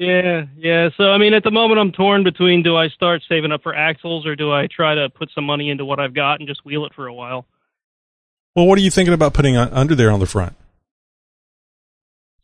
Yeah, 0.00 0.44
yeah. 0.56 0.90
So 0.96 1.10
I 1.10 1.18
mean, 1.18 1.34
at 1.34 1.42
the 1.42 1.50
moment, 1.50 1.80
I'm 1.80 1.90
torn 1.90 2.22
between 2.22 2.62
do 2.62 2.76
I 2.76 2.88
start 2.88 3.22
saving 3.28 3.50
up 3.50 3.64
for 3.64 3.74
axles 3.74 4.26
or 4.26 4.36
do 4.36 4.52
I 4.52 4.68
try 4.68 4.94
to 4.94 5.08
put 5.10 5.28
some 5.34 5.42
money 5.44 5.70
into 5.70 5.84
what 5.84 5.98
I've 5.98 6.14
got 6.14 6.38
and 6.38 6.48
just 6.48 6.64
wheel 6.64 6.86
it 6.86 6.94
for 6.94 7.08
a 7.08 7.12
while. 7.12 7.46
Well, 8.54 8.66
what 8.66 8.78
are 8.78 8.82
you 8.82 8.92
thinking 8.92 9.12
about 9.12 9.34
putting 9.34 9.56
on, 9.56 9.68
under 9.72 9.96
there 9.96 10.12
on 10.12 10.20
the 10.20 10.26
front? 10.26 10.54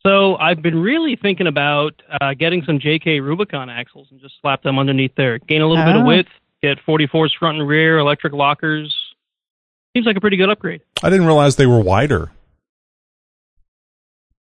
So 0.05 0.35
I've 0.35 0.61
been 0.61 0.77
really 0.81 1.15
thinking 1.15 1.47
about 1.47 1.93
uh, 2.21 2.33
getting 2.33 2.61
some 2.65 2.77
JK 2.77 3.21
Rubicon 3.21 3.69
axles 3.69 4.07
and 4.11 4.19
just 4.19 4.35
slap 4.41 4.61
them 4.61 4.77
underneath 4.77 5.15
there. 5.15 5.39
Gain 5.39 5.61
a 5.61 5.67
little 5.67 5.83
bit 5.85 5.95
of 5.95 6.01
Ah. 6.01 6.07
width, 6.07 6.29
get 6.61 6.77
44s 6.85 7.31
front 7.39 7.57
and 7.57 7.67
rear, 7.67 7.97
electric 7.99 8.33
lockers. 8.33 8.93
Seems 9.95 10.05
like 10.05 10.17
a 10.17 10.21
pretty 10.21 10.37
good 10.37 10.49
upgrade. 10.49 10.81
I 11.01 11.09
didn't 11.09 11.25
realize 11.25 11.55
they 11.55 11.65
were 11.65 11.79
wider. 11.79 12.31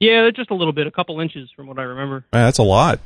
Yeah, 0.01 0.31
just 0.35 0.49
a 0.49 0.55
little 0.55 0.73
bit, 0.73 0.87
a 0.87 0.91
couple 0.91 1.19
inches 1.21 1.51
from 1.55 1.67
what 1.67 1.77
I 1.77 1.83
remember. 1.83 2.25
Man, 2.33 2.45
that's 2.45 2.57
a 2.57 2.63
lot. 2.63 2.99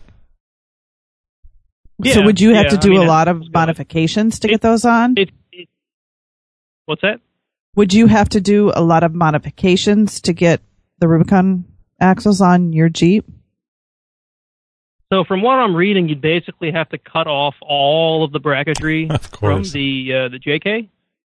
Yeah, 2.01 2.13
so 2.13 2.23
would 2.23 2.39
you 2.39 2.53
have 2.53 2.65
yeah, 2.65 2.69
to 2.71 2.77
I 2.77 2.79
do 2.79 2.89
mean, 2.91 3.01
a 3.01 3.05
lot 3.05 3.27
of 3.27 3.51
modifications 3.53 4.39
to 4.39 4.47
get 4.47 4.61
those 4.61 4.85
on? 4.85 5.15
It, 5.17 5.29
it, 5.51 5.67
what's 6.85 7.01
that? 7.01 7.19
Would 7.75 7.93
you 7.93 8.07
have 8.07 8.29
to 8.29 8.39
do 8.39 8.71
a 8.73 8.81
lot 8.81 9.03
of 9.03 9.13
modifications 9.13 10.21
to 10.21 10.31
get 10.33 10.61
the 10.99 11.09
Rubicon 11.09 11.65
axles 11.99 12.39
on 12.39 12.71
your 12.71 12.87
Jeep? 12.87 13.25
So 15.11 15.25
from 15.25 15.41
what 15.41 15.55
I'm 15.59 15.75
reading, 15.75 16.07
you'd 16.07 16.21
basically 16.21 16.71
have 16.71 16.87
to 16.89 16.97
cut 16.97 17.27
off 17.27 17.55
all 17.61 18.23
of 18.23 18.31
the 18.31 18.39
bracketry 18.39 19.09
Of 19.13 19.21
from 19.23 19.37
course. 19.37 19.71
the 19.73 20.13
uh, 20.13 20.29
the 20.29 20.39
JK, 20.39 20.87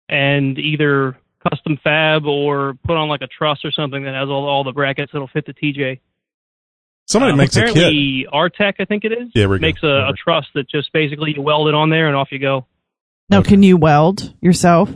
and 0.08 0.58
either 0.60 1.18
custom 1.50 1.80
fab 1.84 2.26
or 2.26 2.76
put 2.86 2.98
on 2.98 3.08
like 3.10 3.22
a 3.22 3.28
truss 3.28 3.60
or 3.64 3.72
something 3.72 4.04
that 4.04 4.14
has 4.14 4.30
all 4.30 4.48
all 4.48 4.64
the 4.64 4.72
brackets 4.72 5.12
that'll 5.12 5.28
fit 5.28 5.46
the 5.46 5.54
TJ. 5.54 6.00
Somebody 7.06 7.32
Um, 7.34 7.38
makes 7.38 7.56
a 7.56 7.62
kit. 7.62 7.70
apparently 7.72 8.28
Artec, 8.34 8.74
I 8.80 8.86
think 8.86 9.06
it 9.06 9.12
is. 9.14 9.30
Yeah, 9.34 9.46
we're 9.46 9.60
makes 9.60 9.82
a, 9.84 9.88
a 10.10 10.14
truss 10.22 10.46
that 10.56 10.70
just 10.70 10.92
basically 10.92 11.34
you 11.36 11.42
weld 11.42 11.68
it 11.70 11.74
on 11.74 11.90
there 11.90 12.08
and 12.08 12.16
off 12.16 12.30
you 12.32 12.40
go. 12.40 12.66
Now, 13.30 13.40
Okay. 13.40 13.50
can 13.52 13.64
you 13.64 13.78
weld 13.78 14.34
yourself? 14.42 14.90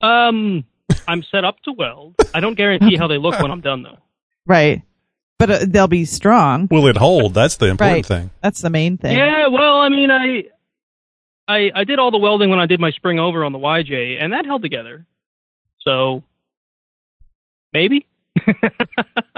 Um, 0.00 0.64
I'm 1.08 1.22
set 1.30 1.44
up 1.44 1.60
to 1.64 1.72
weld. 1.72 2.14
I 2.34 2.40
don't 2.40 2.54
guarantee 2.54 2.96
how 2.96 3.06
they 3.06 3.18
look 3.18 3.38
when 3.40 3.50
I'm 3.50 3.60
done 3.60 3.82
though. 3.82 3.98
Right. 4.48 4.82
But 5.40 5.50
uh, 5.50 5.58
they'll 5.66 5.88
be 5.88 6.04
strong. 6.04 6.68
Will 6.70 6.86
it 6.86 6.96
hold? 6.96 7.34
That's 7.34 7.56
the 7.56 7.66
important 7.70 7.96
Right. 7.96 8.06
thing. 8.06 8.30
That's 8.42 8.60
the 8.60 8.70
main 8.70 8.96
thing. 8.96 9.18
Yeah, 9.18 9.48
well, 9.48 9.78
I 9.80 9.88
mean, 9.88 10.08
I, 10.10 10.44
I, 11.48 11.70
I 11.74 11.84
did 11.84 11.98
all 11.98 12.10
the 12.10 12.18
welding 12.18 12.50
when 12.50 12.58
I 12.58 12.66
did 12.66 12.80
my 12.80 12.90
spring 12.90 13.18
over 13.18 13.44
on 13.44 13.52
the 13.52 13.58
YJ, 13.58 14.22
and 14.22 14.32
that 14.32 14.46
held 14.46 14.62
together. 14.62 15.06
So, 15.80 16.22
maybe. 17.72 18.06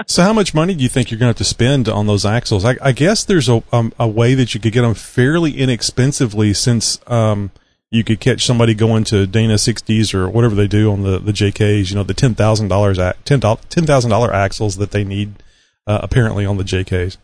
So, 0.09 0.23
how 0.23 0.33
much 0.33 0.55
money 0.55 0.73
do 0.73 0.81
you 0.81 0.89
think 0.89 1.11
you're 1.11 1.19
going 1.19 1.31
to 1.31 1.37
have 1.37 1.37
to 1.37 1.43
spend 1.43 1.87
on 1.87 2.07
those 2.07 2.25
axles? 2.25 2.65
I, 2.65 2.77
I 2.81 2.93
guess 2.93 3.23
there's 3.23 3.47
a 3.47 3.61
um, 3.71 3.93
a 3.99 4.07
way 4.07 4.33
that 4.33 4.55
you 4.55 4.59
could 4.59 4.73
get 4.73 4.81
them 4.81 4.95
fairly 4.95 5.55
inexpensively, 5.55 6.51
since 6.55 6.99
um, 7.05 7.51
you 7.91 8.03
could 8.03 8.19
catch 8.19 8.43
somebody 8.43 8.73
going 8.73 9.03
to 9.03 9.27
Dana 9.27 9.53
60s 9.53 10.15
or 10.15 10.27
whatever 10.27 10.55
they 10.55 10.67
do 10.67 10.91
on 10.91 11.03
the, 11.03 11.19
the 11.19 11.31
JKs. 11.31 11.91
You 11.91 11.95
know, 11.95 12.03
the 12.03 12.15
ten 12.15 12.33
thousand 12.33 12.69
dollars 12.69 12.97
ten 13.23 13.39
thousand 13.39 14.09
dollar 14.09 14.33
axles 14.33 14.77
that 14.77 14.89
they 14.89 15.03
need 15.03 15.43
uh, 15.85 15.99
apparently 16.01 16.43
on 16.43 16.57
the 16.57 16.63
JKs. 16.63 17.17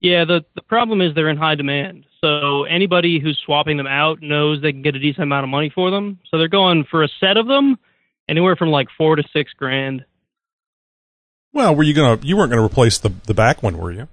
Yeah, 0.00 0.26
the 0.26 0.44
the 0.54 0.62
problem 0.62 1.00
is 1.00 1.14
they're 1.14 1.30
in 1.30 1.38
high 1.38 1.54
demand. 1.54 2.03
So 2.24 2.64
anybody 2.64 3.20
who's 3.20 3.38
swapping 3.44 3.76
them 3.76 3.86
out 3.86 4.22
knows 4.22 4.62
they 4.62 4.72
can 4.72 4.80
get 4.80 4.94
a 4.96 4.98
decent 4.98 5.24
amount 5.24 5.44
of 5.44 5.50
money 5.50 5.70
for 5.74 5.90
them. 5.90 6.18
So 6.30 6.38
they're 6.38 6.48
going 6.48 6.84
for 6.90 7.04
a 7.04 7.08
set 7.20 7.36
of 7.36 7.46
them, 7.46 7.76
anywhere 8.30 8.56
from 8.56 8.70
like 8.70 8.88
four 8.96 9.16
to 9.16 9.22
six 9.34 9.52
grand. 9.52 10.06
Well, 11.52 11.76
were 11.76 11.82
you 11.82 11.92
gonna? 11.92 12.18
You 12.22 12.38
weren't 12.38 12.48
gonna 12.48 12.64
replace 12.64 12.96
the 12.96 13.10
the 13.26 13.34
back 13.34 13.62
one, 13.62 13.76
were 13.76 13.92
you? 13.92 14.08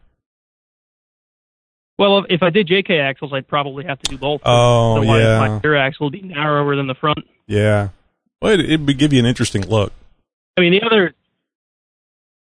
Well, 1.98 2.26
if- 2.30 2.44
I 2.44 2.50
did 2.50 2.68
JK 2.68 3.00
axles, 3.00 3.32
I'd 3.32 3.48
probably 3.48 3.86
have 3.86 4.00
to 4.00 4.12
do 4.12 4.18
both. 4.18 4.42
Oh, 4.44 5.02
yeah. 5.04 5.40
my 5.40 5.60
rear 5.64 5.78
axle 5.78 6.08
would 6.08 6.14
be 6.14 6.22
narrower 6.22 6.76
than 6.76 6.88
the 6.88 6.96
front. 6.96 7.20
Yeah. 7.48 7.90
Well, 8.42 8.54
it, 8.54 8.60
it 8.60 8.82
would 8.82 8.98
give 8.98 9.14
you 9.14 9.20
an 9.20 9.26
interesting 9.26 9.62
look. 9.62 9.94
I 10.58 10.62
mean, 10.62 10.74
the 10.74 10.82
other 10.86 11.14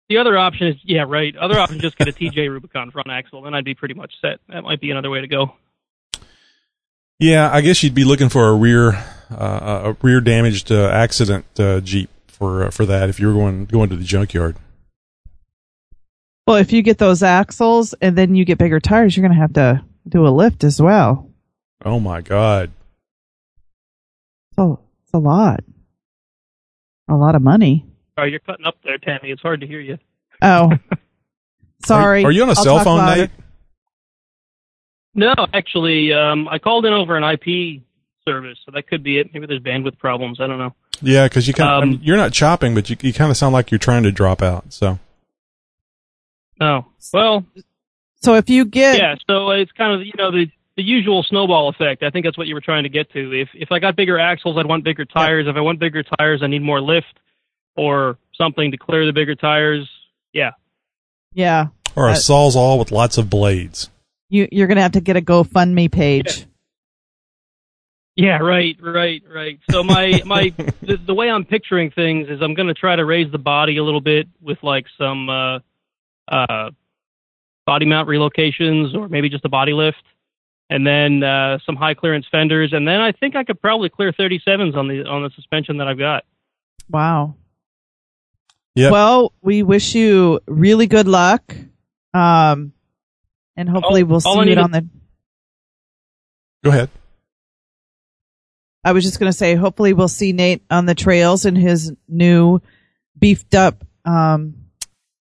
the 0.09 0.17
other 0.17 0.37
option 0.37 0.67
is 0.67 0.75
yeah, 0.83 1.05
right. 1.07 1.35
Other 1.35 1.59
option 1.59 1.79
just 1.79 1.97
get 1.97 2.07
a 2.07 2.11
TJ 2.11 2.49
Rubicon 2.49 2.91
front 2.91 3.09
axle, 3.09 3.41
then 3.41 3.53
I'd 3.53 3.65
be 3.65 3.75
pretty 3.75 3.93
much 3.93 4.13
set. 4.21 4.39
That 4.49 4.63
might 4.63 4.81
be 4.81 4.91
another 4.91 5.09
way 5.09 5.21
to 5.21 5.27
go. 5.27 5.53
Yeah, 7.19 7.49
I 7.51 7.61
guess 7.61 7.81
you'd 7.81 7.95
be 7.95 8.03
looking 8.03 8.29
for 8.29 8.49
a 8.49 8.55
rear 8.55 9.03
uh, 9.31 9.93
a 9.93 9.97
rear 10.01 10.21
damaged 10.21 10.71
uh, 10.71 10.89
accident 10.89 11.45
uh, 11.59 11.79
Jeep 11.81 12.09
for 12.27 12.65
uh, 12.65 12.71
for 12.71 12.85
that 12.85 13.09
if 13.09 13.19
you 13.19 13.27
were 13.27 13.33
going 13.33 13.65
going 13.65 13.89
to 13.89 13.95
the 13.95 14.03
junkyard. 14.03 14.57
Well, 16.45 16.57
if 16.57 16.71
you 16.71 16.83
get 16.83 16.99
those 16.99 17.23
axles 17.23 17.95
and 18.01 18.15
then 18.15 18.35
you 18.35 18.45
get 18.45 18.59
bigger 18.59 18.79
tires, 18.79 19.17
you're 19.17 19.23
going 19.27 19.35
to 19.35 19.41
have 19.41 19.53
to 19.53 19.83
do 20.07 20.27
a 20.27 20.29
lift 20.29 20.63
as 20.63 20.79
well. 20.79 21.31
Oh 21.83 21.99
my 21.99 22.21
god. 22.21 22.71
So 24.55 24.79
it's 25.03 25.13
a 25.13 25.17
lot. 25.17 25.63
A 27.07 27.15
lot 27.15 27.35
of 27.35 27.41
money. 27.41 27.85
Oh, 28.17 28.23
you're 28.23 28.39
cutting 28.39 28.65
up 28.65 28.75
there, 28.83 28.97
Tammy. 28.97 29.31
It's 29.31 29.41
hard 29.41 29.61
to 29.61 29.67
hear 29.67 29.79
you. 29.79 29.97
Oh, 30.41 30.71
sorry. 31.85 32.23
Are, 32.23 32.27
are 32.27 32.31
you 32.31 32.43
on 32.43 32.49
a 32.49 32.51
I'll 32.51 32.63
cell 32.63 32.83
phone, 32.83 32.97
louder. 32.99 33.21
Nate? 33.21 33.29
No, 35.13 35.33
actually, 35.53 36.13
um, 36.13 36.47
I 36.49 36.59
called 36.59 36.85
in 36.85 36.93
over 36.93 37.17
an 37.17 37.23
IP 37.23 37.81
service, 38.27 38.57
so 38.65 38.71
that 38.71 38.87
could 38.87 39.03
be 39.03 39.17
it. 39.19 39.33
Maybe 39.33 39.45
there's 39.45 39.61
bandwidth 39.61 39.97
problems. 39.97 40.39
I 40.41 40.47
don't 40.47 40.57
know. 40.57 40.73
Yeah, 41.01 41.25
because 41.27 41.47
you 41.47 41.53
kind 41.53 41.69
of, 41.71 41.83
Um, 41.83 41.99
you're 42.03 42.17
not 42.17 42.31
chopping, 42.33 42.73
but 42.73 42.89
you, 42.89 42.95
you 43.01 43.13
kind 43.13 43.29
of 43.31 43.37
sound 43.37 43.53
like 43.53 43.71
you're 43.71 43.79
trying 43.79 44.03
to 44.03 44.11
drop 44.11 44.41
out. 44.41 44.71
So 44.73 44.97
Oh, 46.61 46.85
well, 47.13 47.45
So 48.21 48.35
if 48.35 48.49
you 48.49 48.63
get 48.65 48.97
yeah. 48.97 49.15
So 49.27 49.51
it's 49.51 49.71
kind 49.73 49.93
of 49.93 50.05
you 50.05 50.13
know 50.17 50.31
the 50.31 50.47
the 50.77 50.83
usual 50.83 51.23
snowball 51.23 51.69
effect. 51.69 52.01
I 52.03 52.09
think 52.09 52.25
that's 52.25 52.37
what 52.37 52.47
you 52.47 52.55
were 52.55 52.61
trying 52.61 52.83
to 52.83 52.89
get 52.89 53.11
to. 53.11 53.33
If 53.33 53.49
if 53.53 53.71
I 53.71 53.79
got 53.79 53.95
bigger 53.97 54.17
axles, 54.17 54.57
I'd 54.57 54.65
want 54.65 54.83
bigger 54.85 55.03
tires. 55.05 55.47
If 55.47 55.55
I 55.57 55.61
want 55.61 55.79
bigger 55.79 56.03
tires, 56.03 56.41
I 56.43 56.47
need 56.47 56.61
more 56.61 56.81
lift 56.81 57.07
or 57.75 58.17
something 58.37 58.71
to 58.71 58.77
clear 58.77 59.05
the 59.05 59.13
bigger 59.13 59.35
tires. 59.35 59.89
Yeah. 60.33 60.51
yeah, 61.33 61.67
or 61.95 62.07
a 62.09 62.11
Uh, 62.11 62.15
sawzall 62.15 62.77
with 62.79 62.91
lots 62.91 63.17
of 63.17 63.29
blades. 63.29 63.89
you 64.29 64.47
you're 64.51 64.67
gonna 64.67 64.81
have 64.81 64.93
to 64.93 65.01
get 65.01 65.15
a 65.17 65.21
GoFundMe 65.21 65.91
page. 65.91 66.45
Yeah, 68.17 68.37
right, 68.37 68.77
right, 68.81 69.21
right. 69.33 69.59
So 69.71 69.83
my 69.83 70.21
my 70.25 70.53
the, 70.81 70.97
the 71.05 71.13
way 71.13 71.29
I'm 71.29 71.43
picturing 71.45 71.91
things 71.91 72.27
is 72.29 72.41
I'm 72.41 72.53
going 72.53 72.67
to 72.69 72.73
try 72.73 72.95
to 72.95 73.03
raise 73.05 73.29
the 73.31 73.37
body 73.37 73.77
a 73.77 73.83
little 73.83 74.01
bit 74.01 74.27
with 74.41 74.57
like 74.63 74.85
some 74.97 75.29
uh 75.29 75.59
uh 76.29 76.71
body 77.65 77.85
mount 77.85 78.07
relocations 78.07 78.93
or 78.95 79.09
maybe 79.09 79.27
just 79.29 79.43
a 79.43 79.49
body 79.49 79.73
lift 79.73 80.01
and 80.69 80.85
then 80.87 81.23
uh 81.23 81.57
some 81.65 81.75
high 81.75 81.93
clearance 81.93 82.25
fenders 82.31 82.71
and 82.73 82.87
then 82.87 83.01
I 83.01 83.11
think 83.11 83.35
I 83.35 83.43
could 83.43 83.61
probably 83.61 83.89
clear 83.89 84.11
37s 84.13 84.75
on 84.75 84.87
the 84.87 85.05
on 85.05 85.23
the 85.23 85.29
suspension 85.35 85.77
that 85.77 85.87
I've 85.87 85.99
got. 85.99 86.23
Wow. 86.89 87.35
Yep. 88.75 88.91
Well, 88.91 89.33
we 89.41 89.63
wish 89.63 89.95
you 89.95 90.41
really 90.47 90.87
good 90.87 91.07
luck. 91.07 91.55
Um, 92.13 92.73
and 93.55 93.69
hopefully 93.69 94.01
All- 94.01 94.07
we'll 94.07 94.19
see 94.21 94.29
I 94.29 94.43
it 94.43 94.57
on 94.57 94.71
the. 94.71 94.87
Go 96.63 96.71
ahead. 96.71 96.89
I 98.83 98.91
was 98.91 99.03
just 99.03 99.19
going 99.19 99.31
to 99.31 99.37
say, 99.37 99.55
hopefully 99.55 99.93
we'll 99.93 100.07
see 100.07 100.31
Nate 100.31 100.61
on 100.69 100.85
the 100.85 100.93
trails 100.93 101.45
in 101.45 101.55
his 101.55 101.91
new 102.07 102.61
beefed 103.17 103.55
up 103.55 103.83
um, 104.05 104.55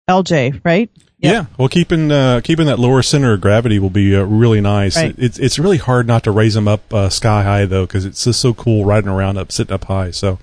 LJ, 0.09 0.61
right? 0.65 0.91
Yep. 1.21 1.33
Yeah, 1.33 1.47
well, 1.57 1.69
keeping 1.69 2.13
uh, 2.13 2.41
keeping 2.45 2.67
that 2.67 2.79
lower 2.79 3.03
center 3.03 3.33
of 3.33 3.41
gravity 3.41 3.81
will 3.81 3.91
be 3.91 4.15
uh, 4.15 4.23
really 4.23 4.61
nice. 4.61 4.97
Right. 4.97 5.15
It's 5.19 5.39
it's 5.39 5.59
really 5.59 5.79
hard 5.79 6.07
not 6.07 6.23
to 6.25 6.31
raise 6.31 6.55
them 6.55 6.69
up 6.69 6.95
uh, 6.95 7.09
sky 7.09 7.43
high 7.43 7.65
though, 7.65 7.87
because 7.87 8.05
it's 8.05 8.23
just 8.23 8.41
so 8.41 8.55
cool 8.55 8.85
riding 8.85 9.11
around 9.11 9.37
up, 9.37 9.51
sitting 9.51 9.75
up 9.75 9.85
high. 9.85 10.13
So, 10.13 10.39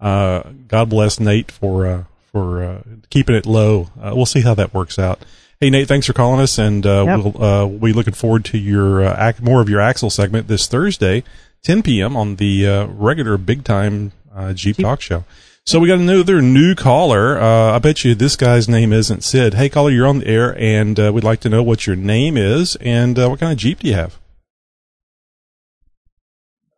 uh, 0.00 0.42
God 0.66 0.88
bless 0.88 1.20
Nate 1.20 1.52
for 1.52 1.86
uh, 1.86 2.04
for 2.36 2.62
uh, 2.62 2.82
keeping 3.08 3.34
it 3.34 3.46
low. 3.46 3.88
Uh, 3.98 4.12
we'll 4.14 4.26
see 4.26 4.42
how 4.42 4.52
that 4.52 4.74
works 4.74 4.98
out. 4.98 5.24
Hey 5.58 5.70
Nate, 5.70 5.88
thanks 5.88 6.06
for 6.06 6.12
calling 6.12 6.38
us, 6.40 6.58
and 6.58 6.84
uh, 6.84 7.04
Yep. 7.06 7.18
we'll 7.34 7.42
uh, 7.42 7.66
we 7.66 7.94
looking 7.94 8.12
forward 8.12 8.44
to 8.46 8.58
your 8.58 9.02
uh, 9.02 9.28
ac- 9.30 9.42
more 9.42 9.62
of 9.62 9.70
your 9.70 9.80
Axle 9.80 10.10
segment 10.10 10.48
this 10.48 10.66
Thursday, 10.66 11.24
10 11.62 11.82
p.m. 11.82 12.14
on 12.14 12.36
the 12.36 12.66
uh, 12.68 12.86
regular 12.88 13.38
big 13.38 13.64
time 13.64 14.12
uh, 14.34 14.52
Jeep, 14.52 14.76
Talk 14.76 15.00
Show. 15.00 15.24
So 15.64 15.80
we 15.80 15.88
got 15.88 15.98
another 15.98 16.42
new 16.42 16.74
caller. 16.74 17.40
Uh, 17.40 17.72
I 17.74 17.78
bet 17.78 18.04
you 18.04 18.14
this 18.14 18.36
guy's 18.36 18.68
name 18.68 18.92
isn't 18.92 19.24
Sid. 19.24 19.54
Hey 19.54 19.70
caller, 19.70 19.90
you're 19.90 20.06
on 20.06 20.18
the 20.18 20.26
air, 20.28 20.54
and 20.60 21.00
uh, 21.00 21.10
we'd 21.14 21.24
like 21.24 21.40
to 21.40 21.48
know 21.48 21.62
what 21.62 21.86
your 21.86 21.96
name 21.96 22.36
is 22.36 22.76
and 22.76 23.18
uh, 23.18 23.28
what 23.30 23.40
kind 23.40 23.50
of 23.52 23.56
Jeep 23.58 23.78
do 23.80 23.88
you 23.88 23.94
have? 23.94 24.18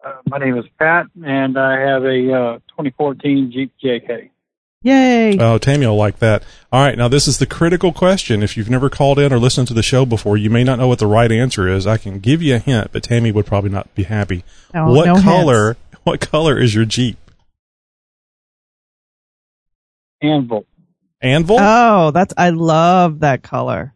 Uh, 0.05 0.13
my 0.27 0.39
name 0.39 0.57
is 0.57 0.65
Pat, 0.79 1.07
and 1.25 1.59
I 1.59 1.81
have 1.81 2.05
a 2.05 2.33
uh, 2.33 2.59
2014 2.79 3.51
Jeep 3.53 3.73
JK. 3.83 4.31
Yay. 4.83 5.37
Oh, 5.39 5.59
Tammy 5.59 5.87
will 5.87 5.97
like 5.97 6.21
that. 6.21 6.45
All 6.73 6.83
right, 6.83 6.97
now 6.97 7.09
this 7.09 7.27
is 7.27 7.39
the 7.39 7.47
critical 7.47 7.93
question. 7.93 8.43
If 8.43 8.57
you've 8.57 8.71
never 8.71 8.89
called 8.89 9.19
in 9.19 9.33
or 9.33 9.39
listened 9.39 9.67
to 9.69 9.75
the 9.75 9.83
show 9.83 10.07
before, 10.07 10.37
you 10.37 10.51
may 10.51 10.63
not 10.63 10.79
know 10.79 10.87
what 10.87 11.01
the 11.01 11.07
right 11.07 11.31
answer 11.33 11.69
is. 11.69 11.87
I 11.87 11.97
can 11.97 12.21
give 12.21 12.43
you 12.43 12.55
a 12.55 12.59
hint, 12.59 12.93
but 12.93 13.03
Tammy 13.03 13.33
would 13.33 13.47
probably 13.47 13.71
not 13.71 13.93
be 13.95 14.05
happy. 14.05 14.45
No, 14.73 14.91
what 14.91 15.07
no 15.07 15.21
color? 15.21 15.77
What 16.05 16.21
color 16.21 16.59
is 16.59 16.75
your 16.75 16.85
Jeep? 16.85 17.19
Anvil. 20.23 20.65
Anvil? 21.21 21.59
Oh, 21.61 22.11
that's 22.13 22.33
I 22.37 22.51
love 22.51 23.21
that 23.21 23.43
color. 23.43 23.93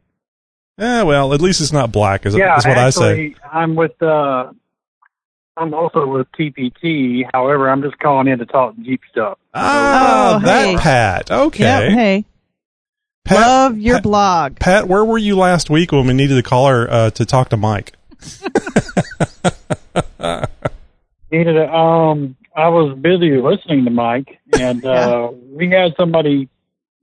Yeah, 0.78 1.04
well, 1.04 1.32
at 1.32 1.40
least 1.40 1.60
it's 1.60 1.72
not 1.72 1.92
black. 1.92 2.26
Is, 2.26 2.34
yeah, 2.34 2.56
is 2.56 2.66
what 2.66 2.78
I 2.78 2.90
say. 2.90 3.36
I'm 3.50 3.76
with. 3.76 4.02
Uh, 4.02 4.52
I'm 5.56 5.74
also 5.74 6.06
with 6.06 6.30
TPT. 6.32 7.24
However, 7.32 7.68
I'm 7.68 7.82
just 7.82 7.98
calling 7.98 8.26
in 8.28 8.38
to 8.38 8.46
talk 8.46 8.74
Jeep 8.82 9.02
stuff. 9.10 9.38
Ah, 9.54 10.36
Oh, 10.36 10.40
that 10.46 10.66
hey. 10.66 10.76
Pat. 10.76 11.30
Okay. 11.30 11.62
Yep, 11.64 11.92
hey, 11.92 12.24
Pat, 13.24 13.38
love 13.46 13.78
your 13.78 13.96
Pat, 13.96 14.02
blog. 14.02 14.58
Pat, 14.58 14.88
where 14.88 15.04
were 15.04 15.18
you 15.18 15.36
last 15.36 15.68
week 15.70 15.92
when 15.92 16.06
we 16.06 16.14
needed 16.14 16.38
a 16.38 16.42
caller 16.42 16.88
uh, 16.90 17.10
to 17.10 17.26
talk 17.26 17.50
to 17.50 17.56
Mike? 17.56 17.92
Needed 21.30 21.56
a, 21.56 21.72
um, 21.74 22.36
I 22.54 22.68
was 22.68 22.96
busy 22.98 23.38
listening 23.40 23.84
to 23.86 23.90
Mike, 23.90 24.38
and 24.58 24.84
uh, 24.84 25.30
we 25.50 25.70
had 25.70 25.94
somebody 25.96 26.48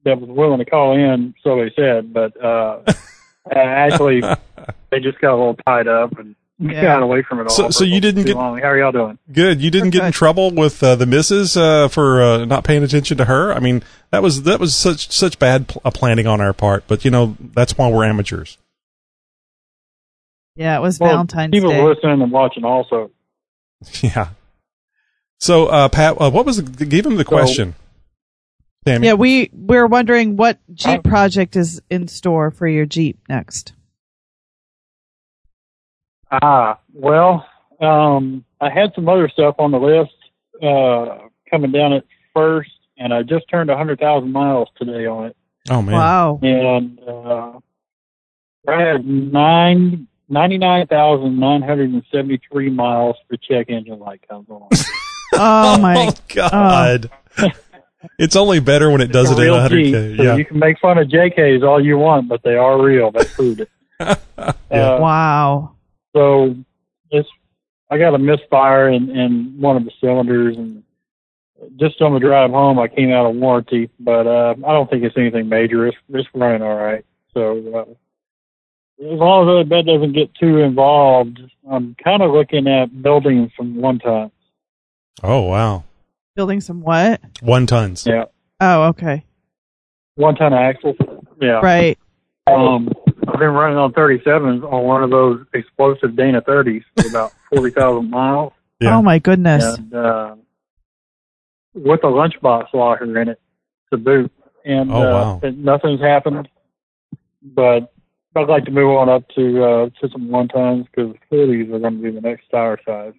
that 0.03 0.19
was 0.21 0.29
willing 0.29 0.59
to 0.59 0.65
call 0.65 0.95
in, 0.95 1.33
so 1.43 1.57
they 1.57 1.71
said, 1.75 2.13
but 2.13 2.39
uh, 2.43 2.81
actually, 3.51 4.21
they 4.91 4.99
just 4.99 5.19
got 5.19 5.31
a 5.33 5.37
little 5.37 5.55
tied 5.65 5.87
up 5.87 6.17
and 6.19 6.35
Yeah. 6.61 6.81
got 6.81 7.01
away 7.03 7.21
from 7.23 7.39
it 7.39 7.43
all. 7.43 7.49
So- 7.49 7.69
so 7.69 7.83
you 7.85 8.01
didn't 8.01 8.25
get- 8.25 8.35
long. 8.35 8.57
How 8.59 8.65
are 8.67 8.77
y'all 8.77 8.91
doing? 8.91 9.17
Good. 9.31 9.61
You 9.61 9.71
didn't 9.71 9.91
get 9.91 10.03
in 10.03 10.11
trouble 10.11 10.51
with 10.51 10.83
uh, 10.83 10.95
the 10.95 11.05
missus 11.05 11.55
uh, 11.55 11.87
for 11.87 12.21
uh, 12.21 12.45
not 12.45 12.65
paying 12.65 12.83
attention 12.83 13.17
to 13.17 13.25
her. 13.25 13.53
I 13.53 13.59
mean, 13.59 13.81
that 14.11 14.21
was 14.21 14.43
that 14.43 14.59
was 14.59 14.75
such 14.75 15.09
such 15.11 15.39
bad 15.39 15.69
pl- 15.69 15.81
uh, 15.85 15.91
planning 15.91 16.27
on 16.27 16.41
our 16.41 16.51
part. 16.53 16.83
But 16.87 17.05
you 17.05 17.11
know, 17.11 17.37
that's 17.53 17.77
why 17.77 17.89
we're 17.89 18.03
amateurs. 18.03 18.57
Yeah, 20.55 20.77
it 20.77 20.81
was 20.81 20.99
Well, 20.99 21.11
Valentine's 21.11 21.51
people 21.51 21.69
Day. 21.69 21.81
were 21.81 21.93
listening 21.93 22.21
and 22.21 22.31
watching 22.31 22.65
also. 22.65 23.11
yeah. 24.01 24.29
So, 25.39 25.67
uh, 25.67 25.87
Pat, 25.87 26.17
uh, 26.19 26.29
what 26.29 26.45
was 26.45 26.61
the, 26.61 26.85
give 26.85 27.05
him 27.05 27.15
the 27.15 27.23
question? 27.23 27.75
Tammy. 28.85 29.07
Yeah, 29.07 29.13
we 29.13 29.49
we're 29.53 29.87
wondering 29.87 30.35
what 30.35 30.59
Jeep 30.73 31.03
project 31.03 31.55
is 31.55 31.81
in 31.89 32.07
store 32.09 32.51
for 32.51 32.67
your 32.67 32.85
Jeep 32.85 33.17
next. 33.29 33.71
Ah, 36.31 36.79
well, 36.93 37.45
um, 37.81 38.43
I 38.61 38.69
had 38.69 38.93
some 38.93 39.09
other 39.09 39.29
stuff 39.29 39.55
on 39.59 39.71
the 39.71 39.79
list 39.79 40.11
uh, 40.61 41.27
coming 41.49 41.71
down 41.71 41.93
at 41.93 42.03
first, 42.33 42.69
and 42.97 43.13
I 43.13 43.23
just 43.23 43.47
turned 43.49 43.69
a 43.69 43.77
hundred 43.77 43.99
thousand 43.99 44.31
miles 44.31 44.69
today 44.77 45.05
on 45.07 45.27
it, 45.27 45.37
Oh 45.69 45.81
man. 45.81 45.93
Wow. 45.95 46.39
and 46.43 46.99
uh, 47.07 47.59
I 48.67 48.81
had 48.81 49.05
nine 49.07 50.07
ninety 50.27 50.57
nine 50.57 50.85
thousand 50.87 51.39
nine 51.39 51.61
hundred 51.61 51.89
and 51.91 52.03
seventy 52.11 52.39
three 52.51 52.69
miles 52.69 53.15
for 53.27 53.37
check 53.37 53.69
engine 53.69 53.99
light 53.99 54.21
comes 54.27 54.47
on. 54.49 54.67
Oh 55.31 55.77
my. 55.79 56.11
God. 56.33 57.11
it's 58.17 58.35
only 58.35 58.59
better 58.59 58.89
when 58.89 58.99
it 58.99 59.11
does 59.11 59.29
it 59.31 59.35
They're 59.35 59.47
in 59.47 59.53
100k. 59.53 59.69
cheap, 59.69 60.17
so 60.17 60.23
Yeah. 60.23 60.35
you 60.37 60.43
can 60.45 60.57
make 60.57 60.79
fun 60.79 60.97
of 60.97 61.07
JKs 61.07 61.61
all 61.63 61.79
you 61.83 61.99
want, 61.99 62.27
but 62.27 62.41
they 62.41 62.55
are 62.55 62.81
real. 62.81 63.11
They 63.11 63.25
proved 63.25 63.61
it. 63.61 63.69
Yeah. 63.99 64.15
Uh, 64.39 64.53
Wow. 64.99 65.75
So 66.15 66.55
it's 67.11 67.29
I 67.89 67.97
got 67.97 68.13
a 68.13 68.19
misfire 68.19 68.89
in, 68.89 69.09
in 69.09 69.55
one 69.59 69.75
of 69.77 69.85
the 69.85 69.91
cylinders 70.01 70.57
and 70.57 70.83
just 71.75 72.01
on 72.01 72.13
the 72.13 72.19
drive 72.19 72.51
home 72.51 72.79
I 72.79 72.87
came 72.87 73.11
out 73.11 73.25
of 73.29 73.35
warranty, 73.35 73.89
but 73.99 74.27
uh 74.27 74.55
I 74.65 74.71
don't 74.71 74.89
think 74.89 75.03
it's 75.03 75.17
anything 75.17 75.49
major. 75.49 75.87
It's 75.87 75.97
it's 76.09 76.27
running 76.33 76.61
all 76.61 76.75
right. 76.75 77.05
So 77.33 77.57
uh, 77.75 77.91
as 79.05 79.17
long 79.19 79.61
as 79.61 79.69
that 79.69 79.85
doesn't 79.85 80.13
get 80.13 80.33
too 80.35 80.57
involved, 80.59 81.39
I'm 81.69 81.95
kind 82.03 82.21
of 82.21 82.31
looking 82.31 82.67
at 82.67 83.01
building 83.01 83.51
some 83.55 83.75
one 83.75 83.99
ton. 83.99 84.31
Oh 85.23 85.41
wow. 85.41 85.83
Building 86.35 86.61
some 86.61 86.81
what? 86.81 87.21
One 87.41 87.65
tons. 87.67 88.05
Yeah, 88.07 88.25
Oh, 88.61 88.83
okay. 88.89 89.25
one 90.15 90.35
ton 90.35 90.53
axles. 90.53 90.95
Yeah. 91.41 91.59
Right. 91.61 91.97
Um, 92.47 92.89
I've 93.39 93.47
been 93.47 93.53
running 93.55 93.77
on 93.77 93.93
37s 93.93 94.63
on 94.69 94.83
one 94.83 95.01
of 95.01 95.11
those 95.11 95.45
explosive 95.53 96.15
Dana 96.17 96.41
30s 96.41 96.83
for 96.99 97.07
about 97.07 97.31
40,000 97.55 98.09
miles. 98.09 98.51
Yeah. 98.81 98.97
Oh 98.97 99.01
my 99.01 99.19
goodness. 99.19 99.63
and 99.77 99.93
uh, 99.93 100.35
with 101.73 102.03
a 102.03 102.07
lunchbox 102.07 102.73
locker 102.73 103.17
in 103.21 103.29
it 103.29 103.39
to 103.91 103.97
boot. 103.97 104.29
And 104.65 104.91
Oh, 104.91 104.95
uh, 105.01 105.11
wow. 105.13 105.39
and 105.41 105.63
nothing's 105.63 106.01
happened. 106.01 106.49
But 107.41 107.93
I'd 108.35 108.49
like 108.49 108.65
to 108.65 108.71
move 108.71 108.89
on 108.97 109.07
up 109.07 109.23
to 109.35 109.63
uh, 109.63 109.89
to 110.01 110.09
some 110.11 110.29
one 110.29 110.49
tons 110.49 110.85
because 110.93 111.15
clearly 111.29 111.61
are 111.61 111.79
going 111.79 111.95
to 111.97 112.03
be 112.03 112.11
the 112.11 112.19
next 112.19 112.49
tire 112.51 112.77
size. 112.85 113.13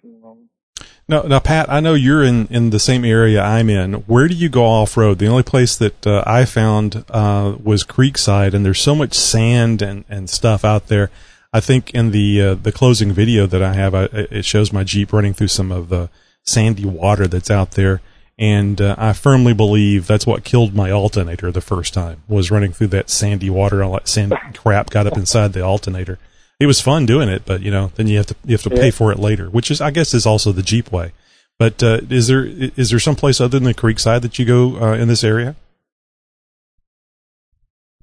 Now, 1.07 1.23
now, 1.23 1.39
Pat, 1.39 1.69
I 1.69 1.81
know 1.81 1.93
you're 1.93 2.23
in, 2.23 2.47
in 2.47 2.69
the 2.69 2.79
same 2.79 3.03
area 3.03 3.41
I'm 3.41 3.69
in. 3.69 3.93
Where 3.93 4.27
do 4.27 4.33
you 4.33 4.47
go 4.47 4.63
off 4.63 4.95
road? 4.95 5.19
The 5.19 5.27
only 5.27 5.43
place 5.43 5.75
that 5.75 6.07
uh, 6.07 6.23
I 6.25 6.45
found 6.45 7.03
uh, 7.09 7.57
was 7.61 7.83
Creekside, 7.83 8.53
and 8.53 8.63
there's 8.65 8.79
so 8.79 8.95
much 8.95 9.13
sand 9.13 9.81
and, 9.81 10.05
and 10.07 10.29
stuff 10.29 10.63
out 10.63 10.87
there. 10.87 11.11
I 11.53 11.59
think 11.59 11.91
in 11.91 12.11
the 12.11 12.41
uh, 12.41 12.55
the 12.55 12.71
closing 12.71 13.11
video 13.11 13.45
that 13.45 13.61
I 13.61 13.73
have, 13.73 13.93
I, 13.93 14.03
it 14.13 14.45
shows 14.45 14.71
my 14.71 14.85
Jeep 14.85 15.11
running 15.11 15.33
through 15.33 15.49
some 15.49 15.69
of 15.69 15.89
the 15.89 16.09
sandy 16.43 16.85
water 16.85 17.27
that's 17.27 17.51
out 17.51 17.71
there. 17.71 18.01
And 18.39 18.81
uh, 18.81 18.95
I 18.97 19.13
firmly 19.13 19.53
believe 19.53 20.07
that's 20.07 20.25
what 20.25 20.43
killed 20.43 20.73
my 20.73 20.89
alternator 20.89 21.51
the 21.51 21.61
first 21.61 21.93
time 21.93 22.23
was 22.27 22.49
running 22.49 22.71
through 22.71 22.87
that 22.87 23.09
sandy 23.09 23.49
water. 23.49 23.83
All 23.83 23.93
that 23.93 24.07
sand 24.07 24.33
crap 24.55 24.89
got 24.89 25.07
up 25.07 25.17
inside 25.17 25.53
the 25.53 25.61
alternator. 25.61 26.17
It 26.61 26.67
was 26.67 26.79
fun 26.79 27.07
doing 27.07 27.27
it, 27.27 27.43
but 27.43 27.63
you 27.63 27.71
know, 27.71 27.91
then 27.95 28.05
you 28.05 28.17
have 28.17 28.27
to 28.27 28.35
you 28.45 28.53
have 28.53 28.61
to 28.61 28.69
pay 28.69 28.91
for 28.91 29.11
it 29.11 29.17
later, 29.17 29.49
which 29.49 29.71
is 29.71 29.81
I 29.81 29.89
guess 29.89 30.13
is 30.13 30.27
also 30.27 30.51
the 30.51 30.61
Jeep 30.61 30.91
way. 30.91 31.11
But 31.57 31.81
uh, 31.81 32.01
is 32.07 32.27
there 32.27 32.45
is 32.45 32.91
there 32.91 32.99
some 32.99 33.15
place 33.15 33.41
other 33.41 33.57
than 33.57 33.63
the 33.63 33.73
Creekside 33.73 34.21
that 34.21 34.37
you 34.37 34.45
go 34.45 34.79
uh, 34.79 34.93
in 34.93 35.07
this 35.07 35.23
area? 35.23 35.55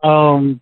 Um, 0.02 0.60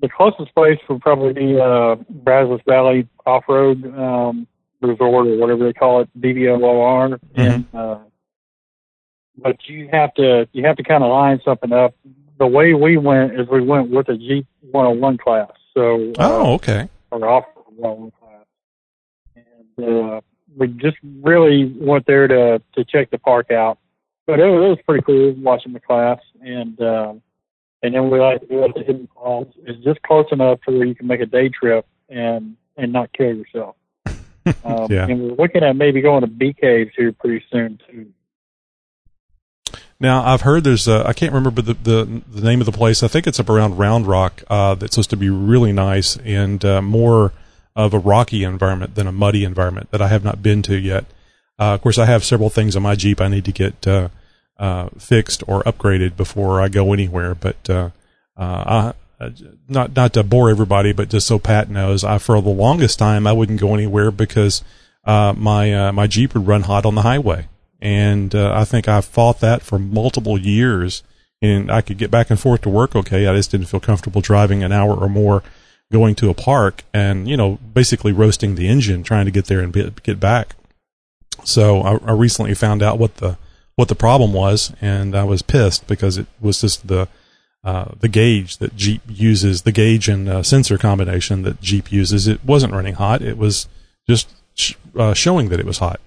the 0.00 0.10
closest 0.10 0.54
place 0.54 0.78
would 0.90 1.00
probably 1.00 1.32
be 1.32 1.58
uh, 1.58 1.96
Brazos 2.10 2.60
Valley 2.66 3.08
Off 3.24 3.44
Road 3.48 3.82
um, 3.98 4.46
Resort 4.82 5.26
or 5.26 5.38
whatever 5.38 5.64
they 5.64 5.72
call 5.72 6.02
it, 6.02 6.20
BVOR. 6.20 7.18
And 7.34 7.66
uh, 7.72 7.98
but 9.38 9.56
you 9.66 9.88
have 9.90 10.12
to 10.16 10.46
you 10.52 10.66
have 10.66 10.76
to 10.76 10.82
kind 10.82 11.02
of 11.02 11.10
line 11.10 11.40
something 11.46 11.72
up. 11.72 11.94
The 12.38 12.46
way 12.46 12.74
we 12.74 12.98
went 12.98 13.40
is 13.40 13.48
we 13.48 13.62
went 13.62 13.88
with 13.88 14.10
a 14.10 14.18
Jeep 14.18 14.46
101 14.70 15.16
class. 15.16 15.50
So 15.72 16.12
uh, 16.18 16.28
Oh, 16.30 16.52
okay. 16.54 16.90
Or 17.10 17.28
off 17.28 17.44
101 17.76 18.12
class, 18.20 18.46
and 19.36 19.88
uh, 19.88 20.20
we 20.56 20.68
just 20.68 20.96
really 21.22 21.74
went 21.78 22.06
there 22.06 22.26
to 22.28 22.62
to 22.74 22.84
check 22.84 23.10
the 23.10 23.18
park 23.18 23.50
out. 23.50 23.78
But 24.26 24.40
it 24.40 24.46
was, 24.46 24.64
it 24.64 24.68
was 24.68 24.78
pretty 24.86 25.04
cool 25.04 25.32
watching 25.32 25.72
the 25.72 25.80
class 25.80 26.20
and. 26.40 26.80
Um, 26.80 27.22
and 27.82 27.94
then 27.94 28.10
we 28.10 28.18
like 28.18 28.40
to 28.48 28.64
it 28.64 28.76
at 28.76 28.86
Hidden 28.86 29.08
Falls. 29.14 29.46
It's 29.64 29.82
just 29.84 30.02
close 30.02 30.26
enough 30.32 30.60
to 30.62 30.72
where 30.76 30.84
you 30.84 30.94
can 30.94 31.06
make 31.06 31.20
a 31.20 31.26
day 31.26 31.48
trip 31.48 31.86
and 32.08 32.56
and 32.76 32.92
not 32.92 33.12
kill 33.12 33.34
yourself. 33.34 33.76
Um, 34.64 34.86
Yeah. 34.88 35.06
And 35.06 35.20
we're 35.20 35.34
looking 35.34 35.62
at 35.62 35.76
maybe 35.76 36.00
going 36.00 36.22
to 36.22 36.26
bee 36.26 36.54
caves 36.54 36.92
here 36.96 37.12
pretty 37.12 37.44
soon 37.52 37.78
too. 37.86 38.06
Now 40.00 40.24
I've 40.24 40.42
heard 40.42 40.64
there's 40.64 40.86
uh, 40.86 41.02
I 41.04 41.12
can't 41.12 41.32
remember 41.32 41.60
the, 41.60 41.74
the 41.74 42.22
the 42.28 42.40
name 42.40 42.60
of 42.60 42.66
the 42.66 42.72
place. 42.72 43.02
I 43.02 43.08
think 43.08 43.26
it's 43.26 43.40
up 43.40 43.50
around 43.50 43.78
Round 43.78 44.06
Rock. 44.06 44.42
Uh, 44.48 44.74
that's 44.74 44.94
supposed 44.94 45.10
to 45.10 45.16
be 45.16 45.30
really 45.30 45.72
nice 45.72 46.16
and 46.18 46.64
uh, 46.64 46.80
more 46.80 47.32
of 47.74 47.94
a 47.94 47.98
rocky 47.98 48.42
environment 48.42 48.96
than 48.96 49.06
a 49.06 49.12
muddy 49.12 49.44
environment 49.44 49.90
that 49.92 50.02
I 50.02 50.08
have 50.08 50.24
not 50.24 50.42
been 50.42 50.62
to 50.62 50.76
yet. 50.76 51.04
Uh, 51.58 51.74
of 51.74 51.80
course, 51.80 51.98
I 51.98 52.06
have 52.06 52.24
several 52.24 52.50
things 52.50 52.76
on 52.76 52.82
my 52.82 52.94
Jeep 52.94 53.20
I 53.20 53.28
need 53.28 53.44
to 53.44 53.52
get 53.52 53.86
uh, 53.86 54.08
uh, 54.58 54.88
fixed 54.98 55.42
or 55.46 55.62
upgraded 55.62 56.16
before 56.16 56.60
I 56.60 56.68
go 56.68 56.92
anywhere. 56.92 57.34
But 57.34 57.70
uh, 57.70 57.90
uh, 58.36 58.92
I, 59.20 59.32
not 59.68 59.96
not 59.96 60.12
to 60.12 60.22
bore 60.22 60.50
everybody, 60.50 60.92
but 60.92 61.08
just 61.08 61.26
so 61.26 61.38
Pat 61.38 61.68
knows, 61.68 62.04
I 62.04 62.18
for 62.18 62.40
the 62.40 62.50
longest 62.50 62.98
time 62.98 63.26
I 63.26 63.32
wouldn't 63.32 63.60
go 63.60 63.74
anywhere 63.74 64.10
because 64.10 64.62
uh, 65.04 65.34
my 65.36 65.90
my 65.90 66.06
Jeep 66.06 66.34
would 66.34 66.46
run 66.46 66.62
hot 66.62 66.86
on 66.86 66.94
the 66.94 67.02
highway, 67.02 67.48
and 67.80 68.34
uh, 68.34 68.52
I 68.54 68.64
think 68.64 68.88
I 68.88 69.00
fought 69.00 69.40
that 69.40 69.62
for 69.62 69.78
multiple 69.78 70.38
years. 70.38 71.02
And 71.40 71.70
I 71.70 71.82
could 71.82 71.98
get 71.98 72.10
back 72.10 72.30
and 72.30 72.40
forth 72.40 72.62
to 72.62 72.68
work 72.68 72.96
okay. 72.96 73.28
I 73.28 73.36
just 73.36 73.52
didn't 73.52 73.68
feel 73.68 73.78
comfortable 73.78 74.20
driving 74.20 74.64
an 74.64 74.72
hour 74.72 74.96
or 74.96 75.08
more 75.08 75.44
going 75.92 76.14
to 76.16 76.28
a 76.28 76.34
park 76.34 76.84
and 76.92 77.26
you 77.28 77.36
know 77.36 77.58
basically 77.72 78.12
roasting 78.12 78.54
the 78.54 78.68
engine 78.68 79.02
trying 79.02 79.24
to 79.24 79.30
get 79.30 79.46
there 79.46 79.60
and 79.60 79.72
be, 79.72 79.90
get 80.02 80.20
back. 80.20 80.56
So 81.44 81.80
I, 81.82 81.98
I 82.04 82.12
recently 82.12 82.54
found 82.54 82.82
out 82.82 82.98
what 82.98 83.16
the 83.16 83.38
what 83.76 83.86
the 83.86 83.94
problem 83.94 84.32
was, 84.32 84.72
and 84.80 85.14
I 85.14 85.22
was 85.22 85.40
pissed 85.40 85.86
because 85.86 86.18
it 86.18 86.26
was 86.40 86.60
just 86.60 86.88
the 86.88 87.06
uh, 87.62 87.92
the 88.00 88.08
gauge 88.08 88.58
that 88.58 88.74
Jeep 88.74 89.02
uses, 89.08 89.62
the 89.62 89.72
gauge 89.72 90.08
and 90.08 90.28
uh, 90.28 90.42
sensor 90.42 90.78
combination 90.78 91.42
that 91.42 91.60
Jeep 91.60 91.92
uses. 91.92 92.26
It 92.26 92.44
wasn't 92.44 92.72
running 92.72 92.94
hot; 92.94 93.22
it 93.22 93.38
was 93.38 93.68
just 94.08 94.28
sh- 94.54 94.74
uh, 94.96 95.14
showing 95.14 95.48
that 95.50 95.60
it 95.60 95.66
was 95.66 95.78
hot. 95.78 96.00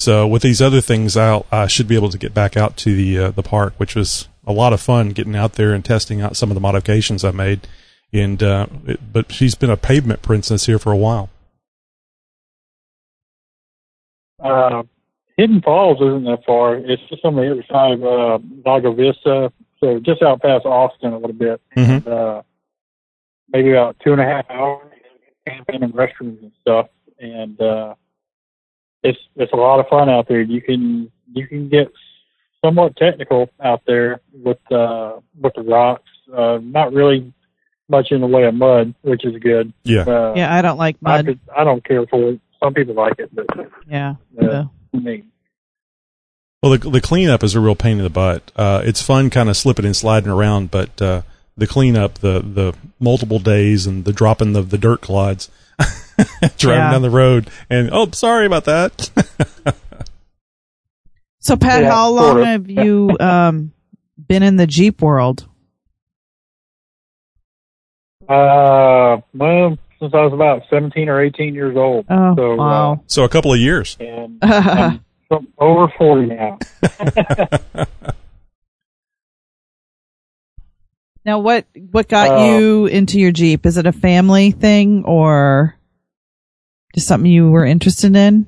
So 0.00 0.26
with 0.26 0.40
these 0.40 0.62
other 0.62 0.80
things 0.80 1.14
out, 1.14 1.46
I 1.52 1.66
should 1.66 1.86
be 1.86 1.94
able 1.94 2.08
to 2.08 2.16
get 2.16 2.32
back 2.32 2.56
out 2.56 2.78
to 2.78 2.96
the 2.96 3.18
uh, 3.18 3.30
the 3.32 3.42
park, 3.42 3.74
which 3.76 3.94
was 3.94 4.28
a 4.46 4.52
lot 4.52 4.72
of 4.72 4.80
fun 4.80 5.10
getting 5.10 5.36
out 5.36 5.52
there 5.52 5.74
and 5.74 5.84
testing 5.84 6.22
out 6.22 6.38
some 6.38 6.50
of 6.50 6.54
the 6.54 6.60
modifications 6.60 7.22
I 7.22 7.32
made. 7.32 7.68
And 8.10 8.42
uh, 8.42 8.66
it, 8.86 9.12
but 9.12 9.30
she's 9.30 9.54
been 9.54 9.68
a 9.68 9.76
pavement 9.76 10.22
princess 10.22 10.64
here 10.64 10.78
for 10.78 10.90
a 10.90 10.96
while. 10.96 11.28
Uh, 14.42 14.84
Hidden 15.36 15.60
Falls 15.60 15.98
isn't 16.00 16.24
that 16.24 16.44
far. 16.46 16.76
It's 16.76 17.02
just 17.10 17.22
on 17.26 17.36
the 17.36 17.50
other 17.50 17.64
side 17.70 17.92
of 17.92 18.04
uh, 18.04 18.38
Lago 18.64 18.94
Vista, 18.94 19.52
so 19.80 19.98
just 20.00 20.22
out 20.22 20.40
past 20.40 20.64
Austin 20.64 21.12
a 21.12 21.18
little 21.18 21.34
bit. 21.34 21.60
Mhm. 21.76 21.88
And, 21.88 22.08
uh, 22.08 22.42
maybe 23.52 23.72
about 23.72 23.96
two 24.02 24.12
and 24.12 24.20
a 24.20 24.24
half 24.24 24.48
hours 24.48 24.86
camping 25.46 25.82
and 25.82 25.92
restrooms 25.92 26.40
and 26.40 26.52
stuff. 26.62 26.88
And 27.18 27.60
uh, 27.60 27.94
it's 29.02 29.18
it's 29.36 29.52
a 29.52 29.56
lot 29.56 29.80
of 29.80 29.88
fun 29.88 30.08
out 30.08 30.28
there. 30.28 30.40
You 30.40 30.60
can 30.60 31.10
you 31.32 31.46
can 31.46 31.68
get 31.68 31.90
somewhat 32.64 32.96
technical 32.96 33.48
out 33.62 33.82
there 33.86 34.20
with 34.32 34.58
uh, 34.72 35.20
with 35.40 35.54
the 35.54 35.62
rocks. 35.62 36.08
Uh, 36.34 36.58
not 36.62 36.92
really 36.92 37.32
much 37.88 38.12
in 38.12 38.20
the 38.20 38.26
way 38.26 38.44
of 38.44 38.54
mud, 38.54 38.94
which 39.02 39.24
is 39.24 39.36
good. 39.42 39.72
Yeah. 39.82 40.02
Uh, 40.02 40.32
Yeah, 40.36 40.54
I 40.54 40.62
don't 40.62 40.78
like 40.78 40.96
I, 41.04 41.16
mud. 41.16 41.26
could, 41.26 41.40
I 41.56 41.64
don't 41.64 41.84
care 41.84 42.06
for 42.06 42.30
it. 42.30 42.40
Some 42.62 42.72
people 42.74 42.94
like 42.94 43.18
it, 43.18 43.34
but 43.34 43.46
Yeah. 43.88 44.14
uh, 44.40 44.64
me. 44.92 45.24
Well, 46.62 46.76
the, 46.76 46.90
the 46.90 47.00
cleanup 47.00 47.42
is 47.42 47.54
a 47.54 47.60
real 47.60 47.74
pain 47.74 47.96
in 47.98 48.04
the 48.04 48.10
butt. 48.10 48.52
Uh, 48.54 48.82
it's 48.84 49.00
fun 49.02 49.30
kind 49.30 49.48
of 49.48 49.56
slipping 49.56 49.86
and 49.86 49.96
sliding 49.96 50.28
around, 50.30 50.70
but 50.70 51.00
uh, 51.00 51.22
the 51.56 51.66
cleanup, 51.66 52.14
the 52.18 52.40
the 52.40 52.74
multiple 52.98 53.38
days 53.38 53.86
and 53.86 54.04
the 54.04 54.12
dropping 54.12 54.54
of 54.56 54.68
the 54.70 54.78
dirt 54.78 55.00
clods, 55.00 55.50
driving 56.58 56.82
Yeah. 56.84 56.90
down 56.92 57.02
the 57.02 57.10
road, 57.10 57.50
and 57.68 57.90
oh, 57.92 58.10
sorry 58.12 58.46
about 58.46 58.64
that. 58.64 59.10
So, 61.42 61.56
Pat, 61.56 61.82
Yeah, 61.84 61.90
how 61.90 62.10
long 62.10 62.32
sort 62.32 62.40
of. 62.42 62.46
have 62.48 62.68
you 62.70 63.16
um, 63.20 63.72
been 64.28 64.42
in 64.42 64.56
the 64.56 64.66
Jeep 64.66 65.00
world? 65.00 65.48
Uh, 68.28 69.22
well, 69.32 69.78
since 69.98 70.12
I 70.12 70.20
was 70.20 70.34
about 70.34 70.64
17 70.68 71.08
or 71.08 71.18
18 71.22 71.54
years 71.54 71.78
old. 71.78 72.04
Oh, 72.10 72.36
so, 72.36 72.54
wow. 72.56 73.00
so 73.06 73.24
a 73.24 73.28
couple 73.30 73.54
of 73.54 73.58
years. 73.58 73.96
Uh, 73.98 74.04
and 74.04 75.00
I'm 75.30 75.48
over 75.58 75.90
40 75.96 76.26
now. 76.26 76.58
Now, 81.24 81.38
what 81.40 81.66
what 81.90 82.08
got 82.08 82.38
Uh, 82.40 82.44
you 82.44 82.86
into 82.86 83.18
your 83.20 83.30
Jeep? 83.32 83.66
Is 83.66 83.76
it 83.76 83.86
a 83.86 83.92
family 83.92 84.50
thing 84.52 85.04
or 85.04 85.74
just 86.94 87.06
something 87.06 87.30
you 87.30 87.50
were 87.50 87.64
interested 87.64 88.14
in? 88.16 88.46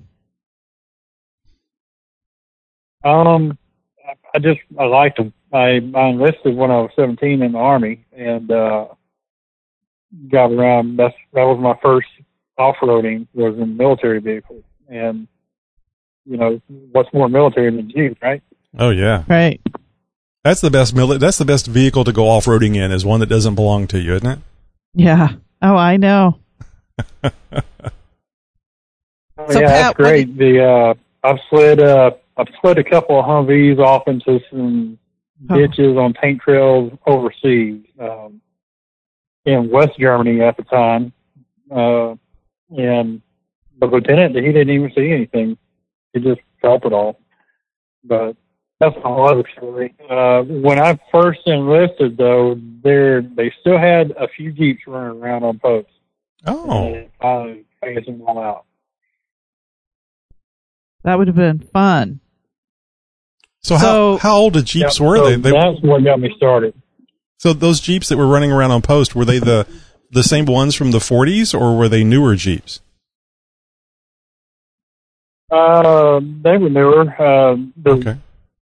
Um, 3.05 3.59
I- 4.07 4.15
I 4.35 4.39
just, 4.39 4.61
I 4.79 4.85
liked 4.85 5.17
them. 5.19 5.33
I, 5.53 5.81
I 5.95 6.07
enlisted 6.09 6.57
when 6.57 6.71
I 6.71 6.79
was 6.81 6.91
17 6.97 7.43
in 7.43 7.53
the 7.53 7.59
Army 7.59 8.05
and, 8.17 8.51
uh, 8.51 8.87
got 10.31 10.51
around. 10.53 10.97
That's, 10.97 11.15
that 11.35 11.43
was 11.43 11.59
my 11.61 11.77
first 11.83 12.09
off-roading 12.59 13.27
was 13.35 13.57
in 13.59 13.77
military 13.77 14.21
vehicles. 14.21 14.63
And, 14.89 15.27
you 16.25 16.37
know, 16.37 16.61
what's 16.93 17.13
more 17.13 17.29
military 17.29 17.75
than 17.75 17.91
Jeep, 17.91 18.17
right? 18.23 18.43
Oh 18.79 18.89
yeah, 18.91 19.25
Right. 19.29 19.61
that's 20.45 20.63
the 20.63 20.71
best 20.71 20.95
mili- 20.95 21.19
That's 21.21 21.37
the 21.37 21.45
best 21.45 21.67
vehicle 21.67 22.05
to 22.05 22.13
go 22.13 22.29
off 22.29 22.47
roading 22.47 22.75
in 22.77 22.91
is 22.93 23.05
one 23.05 23.21
that 23.21 23.27
doesn't 23.29 23.55
belong 23.55 23.87
to 23.89 23.99
you, 24.01 24.15
isn't 24.15 24.27
it? 24.27 24.39
Yeah. 24.95 25.35
Oh, 25.61 25.77
I 25.77 25.97
know. 25.99 26.39
Oh, 29.39 29.51
So, 29.51 29.61
yeah, 29.61 29.67
Pat, 29.69 29.79
that's 29.83 29.97
great. 29.97 30.37
The 30.37 30.65
uh, 30.65 30.95
I've 31.25 31.39
slid 31.51 31.81
uh, 31.81 32.13
I've 32.37 32.49
slid 32.61 32.79
a 32.79 32.85
couple 32.85 33.19
of 33.19 33.25
Humvees 33.27 33.79
off 33.79 34.07
into 34.09 34.41
some 34.51 34.99
Oh. 35.51 35.57
ditches 35.57 35.97
on 35.97 36.13
tank 36.13 36.41
trails 36.41 36.93
overseas 37.05 37.85
um, 37.99 38.41
in 39.45 39.71
West 39.71 39.99
Germany 39.99 40.41
at 40.41 40.57
the 40.57 40.63
time, 40.63 41.13
uh, 41.69 42.15
and 42.79 43.21
the 43.81 43.87
lieutenant 43.87 44.37
he 44.37 44.43
didn't 44.53 44.71
even 44.71 44.93
see 44.95 45.11
anything. 45.11 45.59
He 46.13 46.21
just 46.21 46.41
felt 46.61 46.85
it 46.85 46.93
all. 46.93 47.19
But 48.05 48.37
that's 48.79 48.95
a 48.97 49.01
whole 49.01 49.29
other 49.29 49.43
story. 49.57 49.97
Uh, 50.09 50.43
when 50.43 50.79
I 50.79 50.97
first 51.11 51.41
enlisted, 51.47 52.17
though, 52.17 52.57
there 52.85 53.23
they 53.23 53.53
still 53.61 53.79
had 53.79 54.13
a 54.13 54.29
few 54.29 54.53
jeeps 54.53 54.83
running 54.87 55.21
around 55.21 55.43
on 55.43 55.59
posts. 55.59 55.91
Oh, 56.47 56.85
And 56.95 57.09
I 57.21 57.65
phased 57.81 58.07
them 58.07 58.23
all 58.29 58.39
out. 58.39 58.65
That 61.05 61.19
would 61.19 61.27
have 61.27 61.37
been 61.37 61.59
fun. 61.59 62.21
so, 63.61 63.77
So- 63.77 63.79
how 63.79 64.17
how 64.19 64.37
old 64.37 64.55
the 64.55 64.63
Jeeps 64.63 64.99
Yeah, 65.01 65.07
were 65.07 65.17
so 65.19 65.25
they? 65.31 65.37
they? 65.37 65.51
That's 65.51 65.81
what 65.83 66.05
got 66.05 66.21
me 66.21 66.33
started. 66.37 66.75
So 67.39 67.53
those 67.53 67.81
Jeeps 67.81 68.09
that 68.09 68.17
were 68.19 68.27
running 68.29 68.53
around 68.53 68.71
on 68.71 68.83
post 68.83 69.15
were 69.17 69.25
they 69.25 69.39
the 69.39 69.67
the 70.11 70.23
same 70.23 70.45
ones 70.45 70.75
from 70.75 70.91
the 70.91 70.99
40s 70.99 71.59
or 71.59 71.77
were 71.77 71.89
they 71.89 72.05
newer 72.05 72.37
Jeeps? 72.37 72.81
Uh, 75.51 76.21
they 76.43 76.57
were 76.57 76.71
newer. 76.71 77.03
Uh, 77.11 77.57
the, 77.77 77.91
Okay. 77.91 78.17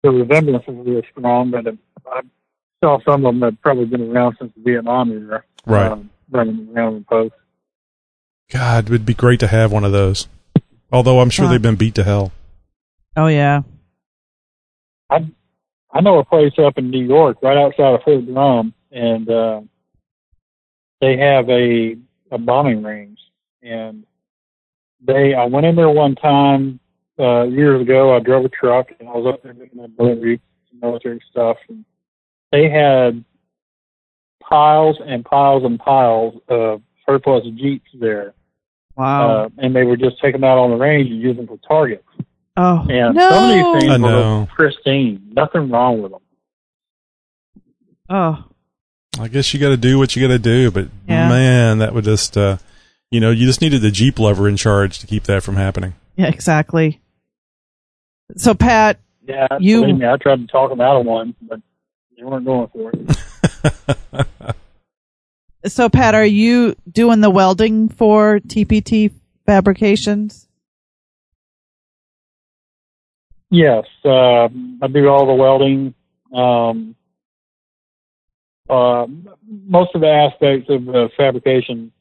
the 0.03 0.09
resemblance 0.11 0.65
was 0.67 0.85
really 0.87 1.05
strong, 1.11 1.51
but 1.51 1.67
I 1.67 2.21
saw 2.83 2.99
some 3.03 3.25
of 3.25 3.33
them 3.33 3.39
that 3.41 3.61
probably 3.61 3.85
been 3.85 4.11
around 4.11 4.37
since 4.39 4.53
the 4.55 4.61
Vietnam 4.63 5.11
era. 5.11 5.43
Right. 5.65 5.91
Um, 5.91 6.09
running 6.31 6.69
around 6.73 6.97
in 6.97 7.03
post. 7.03 7.33
God, 8.51 8.85
it 8.87 8.89
would 8.91 9.05
be 9.05 9.13
great 9.13 9.39
to 9.41 9.47
have 9.47 9.71
one 9.71 9.83
of 9.83 9.91
those. 9.91 10.27
Although 10.91 11.19
I'm 11.19 11.29
sure 11.29 11.45
Huh. 11.45 11.51
they've 11.51 11.61
been 11.61 11.75
beat 11.75 11.95
to 11.95 12.03
hell. 12.03 12.31
Oh 13.15 13.27
yeah. 13.27 13.61
I 15.09 15.25
I 15.91 16.01
know 16.01 16.19
a 16.19 16.25
place 16.25 16.53
up 16.59 16.77
in 16.77 16.89
New 16.91 17.03
York, 17.05 17.37
right 17.41 17.57
outside 17.57 17.95
of 17.95 18.03
Fort 18.03 18.25
Drum, 18.25 18.73
and 18.91 19.29
uh, 19.29 19.61
they 21.01 21.17
have 21.17 21.49
a 21.49 21.95
a 22.31 22.37
bombing 22.37 22.83
range. 22.83 23.19
And 23.61 24.05
they, 25.05 25.33
I 25.33 25.45
went 25.45 25.65
in 25.65 25.75
there 25.75 25.89
one 25.89 26.15
time 26.15 26.79
uh, 27.19 27.43
years 27.43 27.81
ago. 27.81 28.15
I 28.15 28.19
drove 28.19 28.45
a 28.45 28.49
truck 28.49 28.87
and 28.99 29.09
I 29.09 29.13
was 29.13 29.33
up 29.33 29.43
there 29.43 29.53
making 29.53 29.79
a 29.79 29.87
delivery, 29.87 30.39
military 30.79 31.21
stuff, 31.29 31.57
and 31.67 31.83
they 32.51 32.69
had 32.69 33.23
piles 34.47 34.97
and 35.05 35.25
piles 35.25 35.63
and 35.65 35.79
piles 35.79 36.35
of 36.47 36.81
surplus 37.05 37.45
jeeps 37.57 37.89
there. 37.99 38.33
Wow. 38.99 39.45
Uh, 39.45 39.49
and 39.59 39.73
they 39.75 39.83
would 39.85 39.99
just 39.99 40.19
take 40.21 40.33
them 40.33 40.43
out 40.43 40.57
on 40.57 40.71
the 40.71 40.75
range 40.75 41.09
and 41.09 41.21
use 41.21 41.37
them 41.37 41.47
for 41.47 41.57
targets. 41.67 42.03
oh 42.57 42.85
And 42.89 43.15
no. 43.15 43.29
some 43.29 43.43
of 43.43 43.55
these 43.55 43.89
things 43.89 44.03
I 44.03 44.39
were 44.39 44.45
pristine, 44.47 45.21
nothing 45.31 45.69
wrong 45.69 46.01
with 46.01 46.11
them. 46.11 46.21
Oh 48.09 48.43
I 49.19 49.27
guess 49.29 49.53
you 49.53 49.59
got 49.59 49.69
to 49.69 49.77
do 49.77 49.97
what 49.97 50.15
you 50.15 50.21
got 50.21 50.33
to 50.33 50.39
do, 50.39 50.69
but 50.71 50.87
Yeah. 51.07 51.29
man, 51.29 51.77
that 51.79 51.93
would 51.93 52.03
just, 52.03 52.37
uh, 52.37 52.57
you 53.11 53.19
know, 53.19 53.31
you 53.31 53.45
just 53.45 53.61
needed 53.61 53.81
the 53.81 53.91
Jeep 53.91 54.19
lover 54.19 54.47
in 54.49 54.55
charge 54.57 54.99
to 54.99 55.07
keep 55.07 55.23
that 55.23 55.43
from 55.43 55.55
happening. 55.55 55.93
yeah, 56.17 56.27
exactly. 56.27 56.99
So 58.35 58.53
Pat, 58.53 58.99
Yeah, 59.27 59.47
You- 59.59 59.81
believe 59.81 59.97
me, 59.97 60.05
I 60.07 60.17
tried 60.17 60.41
to 60.41 60.47
talk 60.47 60.69
them 60.71 60.81
out 60.81 60.99
of 60.99 61.05
one, 61.05 61.35
but 61.41 61.61
they 62.17 62.23
weren't 62.23 62.45
going 62.45 62.67
for 62.67 62.91
it. 62.93 64.55
so 65.65 65.89
Pat, 65.89 66.15
are 66.15 66.25
you 66.25 66.75
doing 66.89 67.21
the 67.21 67.29
welding 67.29 67.89
for 67.89 68.39
TPT 68.39 69.11
fabrications? 69.45 70.47
Yes, 73.51 73.85
uh, 74.05 74.45
I 74.81 74.87
do 74.93 75.07
all 75.07 75.25
the 75.25 75.33
welding. 75.33 75.93
Um, 76.33 76.95
uh, 78.69 79.07
most 79.47 79.95
of 79.95 80.01
the 80.01 80.07
aspects 80.07 80.69
of 80.69 80.85
the 80.85 81.09
fabrication 81.17 81.91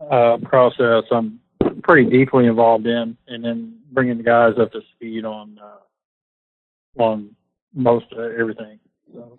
uh, 0.00 0.38
process, 0.42 1.04
I'm 1.10 1.40
pretty 1.82 2.08
deeply 2.08 2.46
involved 2.46 2.86
in, 2.86 3.16
and 3.26 3.44
then 3.44 3.78
bringing 3.90 4.18
the 4.18 4.22
guys 4.22 4.54
up 4.60 4.70
to 4.72 4.80
speed 4.94 5.24
on 5.24 5.58
uh, 5.60 7.02
on 7.02 7.34
most 7.74 8.06
of 8.12 8.32
everything. 8.32 8.78
So, 9.12 9.38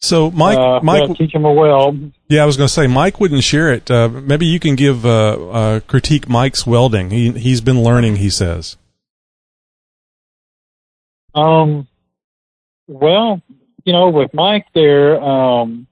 So 0.00 0.30
Mike, 0.30 0.58
uh, 0.58 0.80
Mike, 0.82 1.16
teach 1.16 1.32
them 1.32 1.44
a 1.46 1.52
weld. 1.52 2.12
yeah, 2.28 2.42
I 2.42 2.46
was 2.46 2.56
going 2.58 2.68
to 2.68 2.72
say 2.72 2.86
Mike 2.86 3.20
wouldn't 3.20 3.42
share 3.42 3.72
it. 3.72 3.90
Uh, 3.90 4.08
maybe 4.08 4.44
you 4.44 4.60
can 4.60 4.74
give 4.76 5.06
uh, 5.06 5.48
uh, 5.50 5.80
critique 5.80 6.28
Mike's 6.28 6.66
welding. 6.66 7.10
He 7.10 7.30
he's 7.32 7.60
been 7.62 7.82
learning. 7.82 8.16
He 8.16 8.28
says. 8.28 8.76
Um, 11.34 11.88
well, 12.86 13.40
you 13.84 13.92
know, 13.92 14.10
with 14.10 14.32
Mike 14.34 14.66
there, 14.74 15.20
um, 15.22 15.86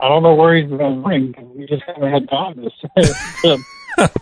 I 0.00 0.08
don't 0.08 0.22
know 0.22 0.34
where 0.34 0.56
he's 0.56 0.70
been 0.70 1.02
running 1.02 1.28
because 1.28 1.44
we 1.54 1.66
just 1.66 1.82
haven't 1.84 2.10
had 2.12 2.28
time 2.28 2.54
to, 2.54 2.70
to, 3.42 3.58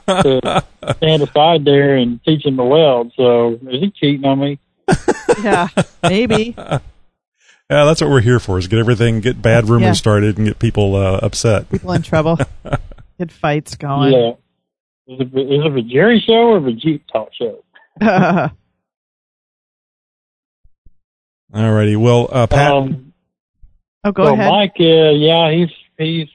to 0.07 0.65
stand 0.97 1.23
aside 1.23 1.65
there 1.65 1.97
and 1.97 2.23
teach 2.25 2.45
him 2.45 2.57
to 2.57 2.65
weld. 2.65 3.13
So 3.17 3.59
is 3.69 3.81
he 3.81 3.91
cheating 3.91 4.25
on 4.25 4.41
me? 4.41 4.59
Yeah, 5.45 5.69
maybe. 6.03 6.57
Yeah, 7.71 7.85
that's 7.85 8.01
what 8.01 8.11
we're 8.11 8.21
here 8.21 8.41
for: 8.41 8.59
is 8.59 8.67
get 8.67 8.81
everything, 8.81 9.21
get 9.21 9.41
bad 9.41 9.69
rumors 9.69 9.87
Yeah. 9.87 9.93
started, 9.93 10.39
and 10.39 10.47
get 10.49 10.59
people 10.59 10.97
uh, 10.97 11.21
upset. 11.23 11.71
People 11.71 11.93
in 11.93 12.03
trouble. 12.03 12.39
Get 13.19 13.31
fights 13.31 13.77
going. 13.77 14.13
Yeah. 14.15 14.31
Is 15.07 15.21
it, 15.21 15.27
is 15.27 15.65
it 15.67 15.77
a 15.77 15.83
Jerry 15.83 16.21
show 16.27 16.33
or 16.55 16.67
a 16.67 16.73
Jeep 16.73 17.05
Talk 17.13 17.29
show? 17.35 17.63
Alrighty, 21.55 21.97
well, 21.97 22.29
uh, 22.33 22.47
Pat, 22.47 22.73
Um, 22.73 23.13
oh, 24.05 24.13
go 24.13 24.25
so 24.25 24.33
ahead. 24.35 24.49
Mike, 24.51 24.77
uh, 24.81 25.11
yeah, 25.11 25.51
he's 25.53 25.69
he's 25.99 26.29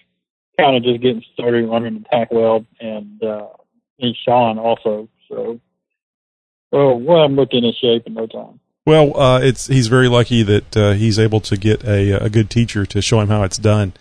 kind 0.59 0.75
of 0.75 0.83
just 0.83 1.01
getting 1.01 1.23
started 1.33 1.67
learning 1.69 2.03
to 2.03 2.09
tack 2.09 2.31
weld, 2.31 2.65
and 2.79 3.23
uh, 3.23 3.47
and 3.99 4.15
Sean 4.25 4.59
also. 4.59 5.07
So, 5.29 5.59
so 6.73 6.95
we'll 6.97 7.21
have 7.21 7.31
him 7.31 7.35
looking 7.37 7.63
in 7.63 7.73
shape 7.81 8.05
in 8.07 8.13
no 8.13 8.27
time. 8.27 8.59
Well, 8.85 9.19
uh, 9.19 9.39
it's 9.41 9.65
he's 9.65 9.87
very 9.87 10.07
lucky 10.07 10.43
that 10.43 10.77
uh, 10.77 10.91
he's 10.93 11.17
able 11.17 11.39
to 11.41 11.57
get 11.57 11.83
a 11.83 12.23
a 12.23 12.29
good 12.29 12.49
teacher 12.51 12.85
to 12.85 13.01
show 13.01 13.19
him 13.19 13.29
how 13.29 13.41
it's 13.41 13.57
done, 13.57 13.93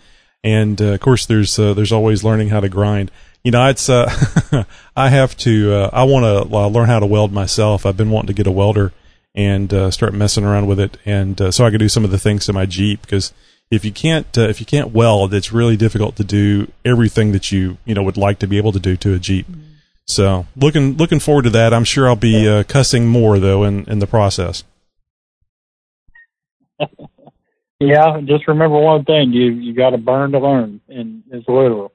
and 0.43 0.79
uh, 0.79 0.93
of 0.93 0.99
course 0.99 1.25
there's 1.25 1.57
uh, 1.57 1.73
there's 1.73 1.91
always 1.91 2.23
learning 2.23 2.49
how 2.49 2.59
to 2.59 2.69
grind. 2.69 3.09
You 3.43 3.51
know, 3.51 3.67
it's 3.67 3.89
uh, 3.89 4.65
I 4.95 5.09
have 5.09 5.35
to 5.37 5.73
uh, 5.73 5.89
I 5.91 6.03
want 6.03 6.25
to 6.25 6.67
learn 6.67 6.87
how 6.87 6.99
to 6.99 7.05
weld 7.05 7.31
myself. 7.31 7.85
I've 7.85 7.97
been 7.97 8.11
wanting 8.11 8.27
to 8.27 8.33
get 8.33 8.47
a 8.47 8.51
welder 8.51 8.93
and 9.33 9.73
uh, 9.73 9.91
start 9.91 10.13
messing 10.13 10.45
around 10.45 10.67
with 10.67 10.79
it, 10.79 10.97
and 11.03 11.39
uh, 11.41 11.51
so 11.51 11.65
I 11.65 11.71
can 11.71 11.79
do 11.79 11.89
some 11.89 12.05
of 12.05 12.11
the 12.11 12.19
things 12.19 12.45
to 12.45 12.53
my 12.53 12.67
Jeep 12.67 13.01
because 13.01 13.33
if 13.71 13.83
you 13.83 13.91
can't 13.91 14.37
uh, 14.37 14.49
if 14.49 14.59
you 14.59 14.67
can't 14.67 14.91
weld, 14.91 15.33
it's 15.33 15.51
really 15.51 15.77
difficult 15.77 16.15
to 16.17 16.23
do 16.23 16.71
everything 16.83 17.31
that 17.31 17.51
you 17.51 17.79
you 17.85 17.95
know 17.95 18.03
would 18.03 18.17
like 18.17 18.37
to 18.39 18.47
be 18.47 18.57
able 18.57 18.71
to 18.71 18.79
do 18.79 18.95
to 18.97 19.15
a 19.15 19.19
Jeep. 19.19 19.47
So 20.05 20.45
looking 20.55 20.95
looking 20.97 21.19
forward 21.19 21.45
to 21.45 21.49
that. 21.51 21.73
I'm 21.73 21.85
sure 21.85 22.07
I'll 22.07 22.15
be 22.15 22.47
uh, 22.47 22.63
cussing 22.63 23.07
more 23.07 23.39
though 23.39 23.63
in 23.63 23.85
in 23.85 23.97
the 23.97 24.07
process. 24.07 24.63
Yeah, 27.79 28.21
just 28.23 28.47
remember 28.47 28.79
one 28.79 29.03
thing: 29.03 29.33
you 29.33 29.51
you 29.51 29.73
got 29.73 29.89
to 29.89 29.97
burn 29.97 30.31
to 30.31 30.39
learn, 30.39 30.79
and 30.87 31.23
it's 31.29 31.47
literal. 31.47 31.91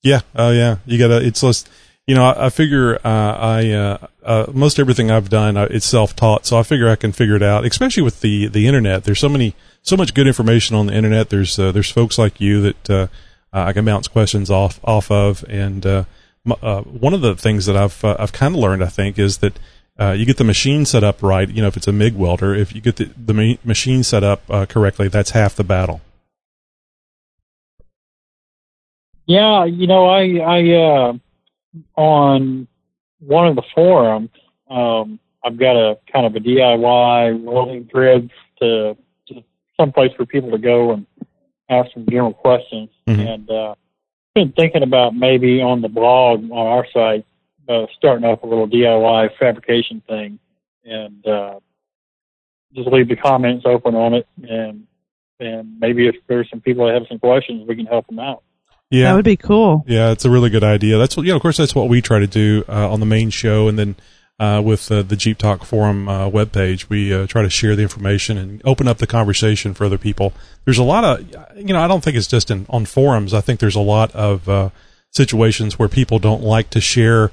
Yeah. 0.00 0.20
Oh, 0.34 0.52
yeah. 0.52 0.76
You 0.86 0.96
gotta. 0.96 1.26
It's 1.26 1.42
less. 1.42 1.64
You 2.06 2.14
know, 2.14 2.24
I, 2.26 2.46
I 2.46 2.50
figure 2.50 2.96
uh, 3.04 3.08
I 3.36 3.70
uh, 3.70 4.06
uh, 4.22 4.46
most 4.52 4.78
everything 4.78 5.10
I've 5.10 5.28
done 5.28 5.56
uh, 5.56 5.66
it's 5.70 5.86
self 5.86 6.14
taught, 6.14 6.46
so 6.46 6.56
I 6.56 6.62
figure 6.62 6.88
I 6.88 6.94
can 6.94 7.10
figure 7.10 7.34
it 7.34 7.42
out. 7.42 7.64
Especially 7.64 8.02
with 8.04 8.20
the 8.20 8.46
the 8.46 8.68
internet, 8.68 9.02
there's 9.04 9.18
so 9.18 9.28
many 9.28 9.56
so 9.82 9.96
much 9.96 10.14
good 10.14 10.28
information 10.28 10.76
on 10.76 10.86
the 10.86 10.94
internet. 10.94 11.30
There's 11.30 11.58
uh, 11.58 11.72
there's 11.72 11.90
folks 11.90 12.16
like 12.16 12.40
you 12.40 12.60
that 12.60 12.90
uh, 12.90 13.06
I 13.52 13.72
can 13.72 13.84
bounce 13.84 14.06
questions 14.06 14.50
off 14.50 14.78
off 14.84 15.10
of, 15.10 15.44
and 15.48 15.84
uh, 15.84 16.04
m- 16.46 16.84
one 16.84 17.12
of 17.12 17.22
the 17.22 17.34
things 17.34 17.66
that 17.66 17.76
I've 17.76 18.04
I've 18.04 18.32
kind 18.32 18.54
of 18.54 18.60
learned, 18.60 18.84
I 18.84 18.88
think, 18.88 19.18
is 19.18 19.38
that. 19.38 19.58
Uh, 19.98 20.10
you 20.10 20.24
get 20.24 20.38
the 20.38 20.44
machine 20.44 20.84
set 20.84 21.04
up 21.04 21.22
right. 21.22 21.48
You 21.48 21.62
know, 21.62 21.68
if 21.68 21.76
it's 21.76 21.86
a 21.86 21.92
MIG 21.92 22.14
welder, 22.16 22.52
if 22.54 22.74
you 22.74 22.80
get 22.80 22.96
the, 22.96 23.04
the 23.16 23.32
ma- 23.32 23.56
machine 23.62 24.02
set 24.02 24.24
up 24.24 24.42
uh, 24.50 24.66
correctly, 24.66 25.06
that's 25.08 25.30
half 25.30 25.54
the 25.54 25.62
battle. 25.64 26.00
Yeah, 29.26 29.64
you 29.64 29.86
know, 29.86 30.06
I 30.06 30.38
I 30.38 30.70
uh, 30.74 31.12
on 31.96 32.66
one 33.20 33.48
of 33.48 33.56
the 33.56 33.62
forums, 33.74 34.30
um, 34.68 35.18
I've 35.44 35.56
got 35.58 35.76
a 35.76 35.98
kind 36.12 36.26
of 36.26 36.34
a 36.34 36.40
DIY 36.40 37.40
welding 37.42 37.88
thread 37.90 38.30
to, 38.60 38.96
to 39.28 39.44
some 39.78 39.92
place 39.92 40.10
for 40.16 40.26
people 40.26 40.50
to 40.50 40.58
go 40.58 40.92
and 40.92 41.06
ask 41.70 41.90
some 41.94 42.04
general 42.08 42.34
questions. 42.34 42.90
Mhm. 43.08 43.26
And 43.34 43.50
uh, 43.50 43.74
been 44.34 44.52
thinking 44.52 44.82
about 44.82 45.14
maybe 45.14 45.62
on 45.62 45.80
the 45.80 45.88
blog 45.88 46.42
on 46.50 46.66
our 46.66 46.86
site 46.92 47.24
uh, 47.68 47.86
starting 47.96 48.24
up 48.24 48.42
a 48.42 48.46
little 48.46 48.68
DIY 48.68 49.36
fabrication 49.38 50.02
thing, 50.06 50.38
and 50.84 51.26
uh, 51.26 51.60
just 52.74 52.88
leave 52.88 53.08
the 53.08 53.16
comments 53.16 53.64
open 53.66 53.94
on 53.94 54.14
it, 54.14 54.26
and 54.42 54.86
and 55.40 55.78
maybe 55.80 56.06
if 56.06 56.16
there's 56.26 56.48
some 56.50 56.60
people 56.60 56.86
that 56.86 56.94
have 56.94 57.06
some 57.08 57.18
questions, 57.18 57.66
we 57.66 57.76
can 57.76 57.86
help 57.86 58.06
them 58.06 58.18
out. 58.18 58.42
Yeah, 58.90 59.10
That 59.10 59.16
would 59.16 59.24
be 59.24 59.36
cool. 59.36 59.84
Yeah, 59.86 60.12
it's 60.12 60.24
a 60.24 60.30
really 60.30 60.50
good 60.50 60.62
idea. 60.62 60.98
That's 60.98 61.16
what, 61.16 61.26
you 61.26 61.32
know, 61.32 61.36
of 61.36 61.42
course, 61.42 61.56
that's 61.56 61.74
what 61.74 61.88
we 61.88 62.00
try 62.00 62.20
to 62.20 62.26
do 62.26 62.64
uh, 62.68 62.92
on 62.92 63.00
the 63.00 63.06
main 63.06 63.30
show, 63.30 63.66
and 63.66 63.76
then 63.76 63.96
uh, 64.38 64.60
with 64.64 64.90
uh, 64.90 65.02
the 65.02 65.16
Jeep 65.16 65.38
Talk 65.38 65.64
Forum 65.64 66.08
uh, 66.08 66.28
webpage, 66.28 66.88
we 66.88 67.12
uh, 67.12 67.26
try 67.26 67.42
to 67.42 67.50
share 67.50 67.76
the 67.76 67.82
information 67.82 68.36
and 68.36 68.60
open 68.64 68.88
up 68.88 68.98
the 68.98 69.06
conversation 69.06 69.74
for 69.74 69.84
other 69.84 69.98
people. 69.98 70.32
There's 70.64 70.78
a 70.78 70.84
lot 70.84 71.04
of, 71.04 71.28
you 71.56 71.72
know, 71.72 71.80
I 71.80 71.86
don't 71.86 72.02
think 72.02 72.16
it's 72.16 72.26
just 72.26 72.50
in 72.50 72.66
on 72.68 72.84
forums. 72.84 73.32
I 73.32 73.40
think 73.40 73.60
there's 73.60 73.76
a 73.76 73.80
lot 73.80 74.10
of 74.12 74.48
uh, 74.48 74.70
situations 75.10 75.78
where 75.78 75.88
people 75.88 76.18
don't 76.18 76.42
like 76.42 76.70
to 76.70 76.80
share 76.80 77.30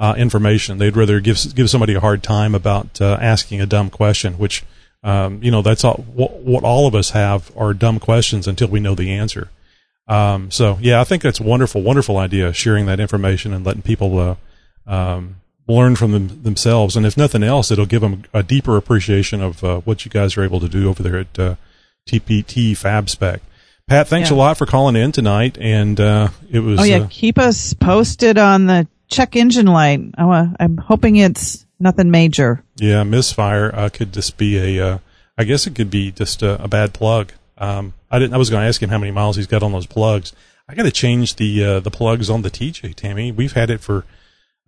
uh, 0.00 0.14
information. 0.16 0.78
They'd 0.78 0.96
rather 0.96 1.20
give 1.20 1.38
give 1.54 1.70
somebody 1.70 1.94
a 1.94 2.00
hard 2.00 2.22
time 2.24 2.54
about 2.56 3.00
uh, 3.00 3.18
asking 3.20 3.60
a 3.60 3.66
dumb 3.66 3.90
question, 3.90 4.34
which 4.34 4.64
um, 5.04 5.40
you 5.42 5.50
know 5.52 5.62
that's 5.62 5.84
all, 5.84 6.04
what, 6.14 6.32
what 6.40 6.64
all 6.64 6.88
of 6.88 6.94
us 6.94 7.10
have 7.10 7.52
are 7.56 7.72
dumb 7.74 8.00
questions 8.00 8.48
until 8.48 8.68
we 8.68 8.80
know 8.80 8.94
the 8.94 9.12
answer. 9.12 9.50
Um, 10.08 10.50
so 10.50 10.78
yeah, 10.80 11.00
I 11.00 11.04
think 11.04 11.22
that's 11.22 11.38
a 11.38 11.44
wonderful, 11.44 11.82
wonderful 11.82 12.16
idea, 12.16 12.52
sharing 12.52 12.86
that 12.86 12.98
information 12.98 13.52
and 13.52 13.64
letting 13.64 13.82
people 13.82 14.18
uh, 14.18 14.34
um, 14.86 15.36
learn 15.68 15.94
from 15.96 16.12
them 16.12 16.42
themselves. 16.42 16.96
And 16.96 17.06
if 17.06 17.16
nothing 17.16 17.42
else, 17.44 17.70
it'll 17.70 17.86
give 17.86 18.00
them 18.00 18.24
a 18.34 18.42
deeper 18.42 18.76
appreciation 18.76 19.40
of 19.42 19.62
uh, 19.62 19.80
what 19.82 20.04
you 20.04 20.10
guys 20.10 20.36
are 20.36 20.42
able 20.42 20.58
to 20.60 20.68
do 20.68 20.88
over 20.88 21.02
there 21.02 21.18
at 21.18 21.38
uh, 21.38 21.54
TPT 22.08 22.76
Fab 22.76 23.08
Spec. 23.08 23.40
Pat, 23.86 24.08
thanks 24.08 24.30
Yeah. 24.30 24.36
a 24.36 24.38
lot 24.38 24.56
for 24.56 24.66
calling 24.66 24.96
in 24.96 25.12
tonight. 25.12 25.58
And 25.60 26.00
uh, 26.00 26.28
it 26.50 26.60
was 26.60 26.80
Oh 26.80 26.84
yeah, 26.84 27.06
keep 27.10 27.38
us 27.38 27.74
posted 27.74 28.38
on 28.38 28.66
the 28.66 28.86
check 29.10 29.36
engine 29.36 29.66
light. 29.66 30.00
Wa- 30.18 30.48
I'm 30.58 30.76
hoping 30.76 31.16
it's 31.16 31.66
nothing 31.78 32.10
major. 32.10 32.62
Yeah, 32.76 33.02
misfire 33.02 33.74
uh, 33.74 33.88
could 33.92 34.12
just 34.12 34.36
be 34.36 34.78
a. 34.78 34.86
Uh, 34.86 34.98
I 35.36 35.44
guess 35.44 35.66
it 35.66 35.74
could 35.74 35.90
be 35.90 36.12
just 36.12 36.42
a, 36.42 36.62
a 36.62 36.68
bad 36.68 36.92
plug. 36.92 37.32
Um, 37.58 37.94
I 38.10 38.18
didn't. 38.18 38.34
I 38.34 38.38
was 38.38 38.50
going 38.50 38.62
to 38.62 38.68
ask 38.68 38.82
him 38.82 38.90
how 38.90 38.98
many 38.98 39.12
miles 39.12 39.36
he's 39.36 39.46
got 39.46 39.62
on 39.62 39.72
those 39.72 39.86
plugs. 39.86 40.32
I 40.68 40.74
got 40.74 40.84
to 40.84 40.90
change 40.90 41.36
the 41.36 41.64
uh, 41.64 41.80
the 41.80 41.90
plugs 41.90 42.30
on 42.30 42.42
the 42.42 42.50
TJ, 42.50 42.94
Tammy. 42.94 43.32
We've 43.32 43.52
had 43.52 43.70
it 43.70 43.80
for 43.80 44.04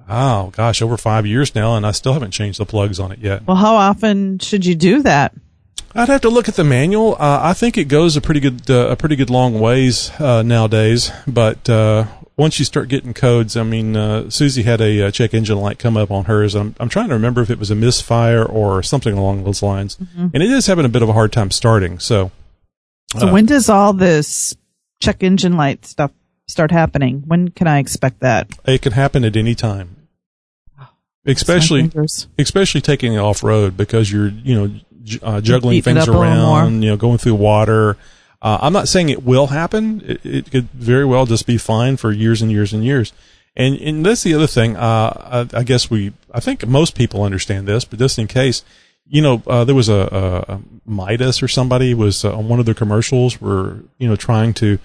Oh 0.08 0.50
gosh, 0.56 0.82
over 0.82 0.96
five 0.96 1.26
years 1.26 1.54
now, 1.54 1.76
and 1.76 1.86
I 1.86 1.92
still 1.92 2.12
haven't 2.12 2.32
changed 2.32 2.58
the 2.58 2.66
plugs 2.66 2.98
on 2.98 3.12
it 3.12 3.18
yet. 3.20 3.46
Well, 3.46 3.56
how 3.56 3.74
often 3.74 4.38
should 4.38 4.66
you 4.66 4.74
do 4.74 5.02
that? 5.02 5.32
I'd 5.94 6.08
have 6.08 6.22
to 6.22 6.30
look 6.30 6.48
at 6.48 6.54
the 6.56 6.64
manual. 6.64 7.14
Uh, 7.14 7.40
I 7.42 7.52
think 7.52 7.76
it 7.76 7.84
goes 7.84 8.16
a 8.16 8.20
pretty 8.20 8.40
good 8.40 8.70
uh, 8.70 8.88
a 8.88 8.96
pretty 8.96 9.16
good 9.16 9.30
long 9.30 9.60
ways 9.60 10.10
uh, 10.18 10.42
nowadays. 10.42 11.10
But 11.26 11.68
uh, 11.68 12.06
once 12.36 12.58
you 12.58 12.64
start 12.64 12.88
getting 12.88 13.12
codes, 13.12 13.56
I 13.56 13.62
mean, 13.62 13.94
uh, 13.94 14.30
Susie 14.30 14.62
had 14.62 14.80
a, 14.80 15.08
uh 15.08 15.10
check 15.10 15.34
engine 15.34 15.58
light 15.58 15.78
come 15.78 15.96
up 15.98 16.10
on 16.10 16.24
hers. 16.24 16.54
I'm 16.54 16.74
I'm 16.80 16.88
trying 16.88 17.08
to 17.08 17.14
remember 17.14 17.42
if 17.42 17.50
it 17.50 17.58
was 17.58 17.70
a 17.70 17.74
misfire 17.74 18.42
or 18.42 18.82
something 18.82 19.16
along 19.16 19.44
those 19.44 19.62
lines, 19.62 19.96
Mhm. 19.96 20.30
and 20.32 20.42
it 20.42 20.50
is 20.50 20.66
having 20.66 20.84
a 20.86 20.88
bit 20.88 21.02
of 21.02 21.08
a 21.10 21.12
hard 21.12 21.30
time 21.32 21.50
starting. 21.50 21.98
So, 21.98 22.30
So 23.18 23.30
when 23.30 23.44
does 23.46 23.68
all 23.68 23.92
this 23.92 24.56
check 25.00 25.22
engine 25.22 25.58
light 25.58 25.84
stuff 25.84 26.10
start 26.48 26.70
happening? 26.70 27.22
When 27.26 27.48
can 27.48 27.66
I 27.66 27.78
expect 27.80 28.20
that? 28.20 28.48
it 28.64 28.80
can 28.80 28.92
happen 28.92 29.24
at 29.26 29.36
any 29.36 29.54
time, 29.54 29.96
especially 31.26 31.90
especially 32.38 32.80
taking 32.80 33.12
it 33.12 33.18
off 33.18 33.42
road 33.42 33.76
because 33.76 34.10
you're 34.10 34.28
you 34.28 34.54
know 34.54 34.74
uh, 35.22 35.40
juggling 35.40 35.74
Beating 35.78 35.94
things 35.94 36.08
up 36.08 36.14
a 36.14 36.18
little 36.18 36.34
more. 36.34 36.60
around, 36.60 36.82
you 36.82 36.90
know, 36.90 36.96
going 36.96 37.18
through 37.18 37.34
water. 37.34 37.96
Uh, 38.40 38.58
I'm 38.60 38.72
not 38.72 38.88
saying 38.88 39.08
it 39.08 39.22
will 39.22 39.48
happen. 39.48 40.02
It, 40.04 40.26
it 40.26 40.50
could 40.50 40.68
very 40.70 41.04
well 41.04 41.26
just 41.26 41.46
be 41.46 41.58
fine 41.58 41.96
for 41.96 42.10
years 42.10 42.42
and 42.42 42.50
years 42.50 42.72
and 42.72 42.84
years. 42.84 43.12
And 43.54 43.76
and 43.76 44.04
that's 44.04 44.22
the 44.22 44.34
other 44.34 44.46
thing. 44.46 44.76
Uh, 44.76 45.46
I, 45.52 45.58
I 45.58 45.62
guess 45.62 45.90
we, 45.90 46.12
I 46.32 46.40
think 46.40 46.66
most 46.66 46.94
people 46.94 47.22
understand 47.22 47.68
this, 47.68 47.84
but 47.84 47.98
just 47.98 48.18
in 48.18 48.26
case, 48.26 48.64
you 49.06 49.20
know, 49.20 49.42
uh, 49.46 49.64
there 49.64 49.74
was 49.74 49.88
a, 49.90 50.44
a, 50.48 50.54
a 50.54 50.60
Midas 50.86 51.42
or 51.42 51.48
somebody 51.48 51.92
was 51.92 52.24
uh, 52.24 52.34
on 52.34 52.48
one 52.48 52.58
of 52.60 52.64
their 52.64 52.74
commercials 52.74 53.40
were 53.40 53.80
you 53.98 54.08
know 54.08 54.16
trying 54.16 54.54
to, 54.54 54.78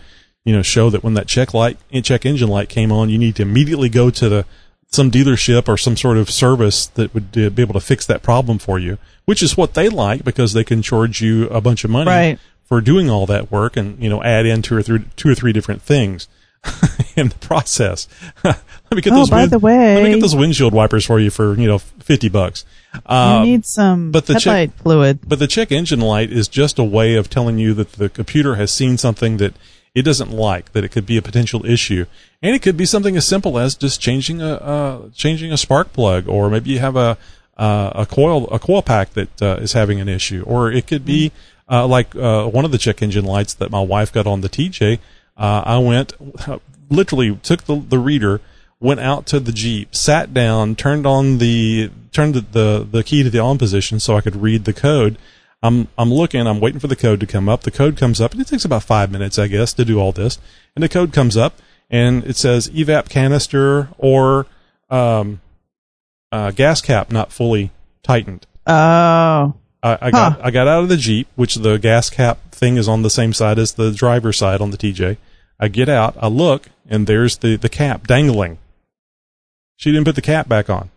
you 0.43 0.53
know, 0.53 0.61
show 0.61 0.89
that 0.89 1.01
when 1.01 1.13
that 1.13 1.27
check 1.27 1.53
light, 1.53 1.77
check 2.03 2.25
engine 2.25 2.49
light 2.49 2.67
came 2.67 2.91
on, 2.91 3.09
you 3.09 3.17
need 3.17 3.37
to 3.37 3.41
immediately 3.41 3.89
go 3.89 4.09
to 4.09 4.27
the 4.27 4.45
some 4.89 5.11
dealership 5.11 5.67
or 5.67 5.77
some 5.77 5.97
sort 5.97 6.17
of 6.17 6.29
service 6.29 6.87
that 6.87 7.13
would 7.13 7.37
uh, 7.37 7.49
be 7.49 7.61
able 7.61 7.73
to 7.73 7.79
fix 7.79 8.05
that 8.05 8.23
problem 8.23 8.57
for 8.57 8.79
you, 8.79 8.97
which 9.25 9.43
is 9.43 9.57
what 9.57 9.73
they 9.73 9.89
like 9.89 10.23
because 10.23 10.53
they 10.53 10.63
can 10.63 10.81
charge 10.81 11.21
you 11.21 11.47
a 11.49 11.59
bunch 11.61 11.83
of 11.83 11.89
money 11.89 12.09
Right. 12.09 12.39
for 12.63 12.79
doing 12.81 13.09
all 13.09 13.25
that 13.25 13.51
work 13.51 13.75
and 13.77 14.01
you 14.01 14.09
know 14.09 14.23
add 14.23 14.45
in 14.45 14.61
two 14.61 14.75
or 14.77 14.81
three 14.81 15.03
two 15.17 15.29
or 15.29 15.35
three 15.35 15.51
different 15.53 15.81
things 15.81 16.27
in 17.15 17.27
the 17.29 17.35
process. 17.39 18.07
let 18.43 18.55
me 18.91 19.01
get 19.01 19.13
Oh, 19.13 19.17
those. 19.17 19.29
by 19.29 19.45
the 19.45 19.59
way- 19.59 19.95
let 19.95 20.03
me 20.03 20.11
get 20.11 20.21
those 20.21 20.35
windshield 20.35 20.73
wipers 20.73 21.05
for 21.05 21.19
you 21.19 21.29
for 21.29 21.53
you 21.59 21.67
know 21.67 21.77
fifty 21.79 22.29
bucks. 22.29 22.65
Uh, 23.05 23.41
you 23.45 23.51
need 23.51 23.65
some 23.65 24.11
but 24.11 24.25
the 24.25 24.33
headlight 24.33 24.69
check, 24.73 24.81
fluid. 24.83 25.19
but 25.27 25.37
the 25.39 25.47
check 25.47 25.71
engine 25.71 25.99
light 25.99 26.31
is 26.31 26.47
just 26.47 26.79
a 26.79 26.83
way 26.83 27.15
of 27.15 27.29
telling 27.29 27.57
you 27.59 27.73
that 27.73 27.91
the 27.93 28.09
computer 28.09 28.55
has 28.55 28.71
seen 28.71 28.97
something 28.97 29.37
that 29.37 29.53
it 29.97 30.03
doesn't 30.03 30.31
like, 30.31 30.73
that 30.73 30.83
it 30.83 30.89
could 30.89 31.07
be 31.07 31.17
a 31.17 31.23
potential 31.23 31.65
issue, 31.65 32.05
and 32.43 32.55
it 32.55 32.61
could 32.61 32.77
be 32.77 32.85
something 32.85 33.17
as 33.17 33.25
simple 33.25 33.57
as 33.57 33.75
just 33.75 33.99
changing 33.99 34.41
a 34.41 34.53
uh, 34.53 35.09
changing 35.15 35.51
a 35.51 35.57
spark 35.57 35.91
plug, 35.91 36.27
or 36.27 36.51
maybe 36.51 36.69
you 36.69 36.79
have 36.79 36.95
a 36.95 37.17
uh, 37.57 37.91
a 37.95 38.05
coil 38.05 38.47
a 38.49 38.59
coil 38.59 38.83
pack 38.83 39.13
that 39.13 39.41
uh, 39.41 39.55
is 39.55 39.73
having 39.73 39.99
an 39.99 40.07
issue, 40.07 40.43
or 40.45 40.71
it 40.71 40.85
could 40.85 41.03
be 41.03 41.31
uh, 41.67 41.87
like 41.87 42.15
uh, 42.15 42.45
one 42.45 42.63
of 42.63 42.71
the 42.71 42.77
check 42.77 43.01
engine 43.01 43.25
lights 43.25 43.55
that 43.55 43.71
my 43.71 43.81
wife 43.81 44.13
got 44.13 44.27
on 44.27 44.41
the 44.41 44.49
TJ. 44.49 44.99
Uh, 45.35 45.63
I 45.65 45.79
went 45.79 46.13
literally 46.89 47.35
took 47.37 47.63
the 47.63 47.77
the 47.77 47.97
reader 47.97 48.39
went 48.79 48.99
out 48.99 49.25
to 49.25 49.39
the 49.39 49.51
Jeep, 49.51 49.95
sat 49.95 50.33
down, 50.33 50.75
turned 50.75 51.07
on 51.07 51.39
the 51.39 51.89
turned 52.11 52.35
the, 52.35 52.41
the, 52.41 52.87
the 52.89 53.03
key 53.03 53.23
to 53.23 53.29
the 53.31 53.39
on 53.39 53.57
position 53.57 53.99
so 53.99 54.15
I 54.15 54.21
could 54.21 54.35
read 54.35 54.65
the 54.65 54.73
code. 54.73 55.17
I'm 55.63 55.87
I'm 55.97 56.13
looking, 56.13 56.45
I'm 56.45 56.59
waiting 56.59 56.79
for 56.79 56.87
the 56.87 56.95
code 56.95 57.19
to 57.19 57.27
come 57.27 57.49
up. 57.49 57.61
The 57.61 57.71
code 57.71 57.97
comes 57.97 58.21
up, 58.21 58.31
and 58.31 58.41
it 58.41 58.47
takes 58.47 58.65
about 58.65 58.83
five 58.83 59.11
minutes, 59.11 59.39
I 59.39 59.47
guess, 59.47 59.73
to 59.73 59.85
do 59.85 59.99
all 59.99 60.11
this. 60.11 60.37
And 60.75 60.83
the 60.83 60.89
code 60.89 61.13
comes 61.13 61.35
up, 61.35 61.55
and 61.89 62.23
it 62.25 62.35
says 62.35 62.69
evap 62.69 63.09
canister 63.09 63.89
or 63.97 64.45
um, 64.89 65.41
uh, 66.31 66.51
gas 66.51 66.81
cap 66.81 67.11
not 67.11 67.31
fully 67.31 67.71
tightened. 68.03 68.45
Oh, 68.67 69.55
I, 69.81 69.97
I 70.01 70.11
got 70.11 70.45
I 70.45 70.51
got 70.51 70.67
out 70.67 70.83
of 70.83 70.89
the 70.89 70.97
Jeep, 70.97 71.27
which 71.35 71.55
the 71.55 71.77
gas 71.77 72.09
cap 72.09 72.51
thing 72.51 72.77
is 72.77 72.87
on 72.87 73.01
the 73.01 73.09
same 73.09 73.33
side 73.33 73.57
as 73.57 73.73
the 73.73 73.91
driver's 73.91 74.37
side 74.37 74.61
on 74.61 74.71
the 74.71 74.77
TJ. 74.77 75.17
I 75.59 75.67
get 75.69 75.89
out, 75.89 76.15
I 76.21 76.27
look, 76.27 76.69
and 76.87 77.07
there's 77.07 77.37
the, 77.37 77.55
the 77.55 77.69
cap 77.69 78.05
dangling. 78.05 78.59
She 79.75 79.91
didn't 79.91 80.05
put 80.05 80.15
the 80.15 80.21
cap 80.21 80.47
back 80.47 80.69
on. 80.69 80.91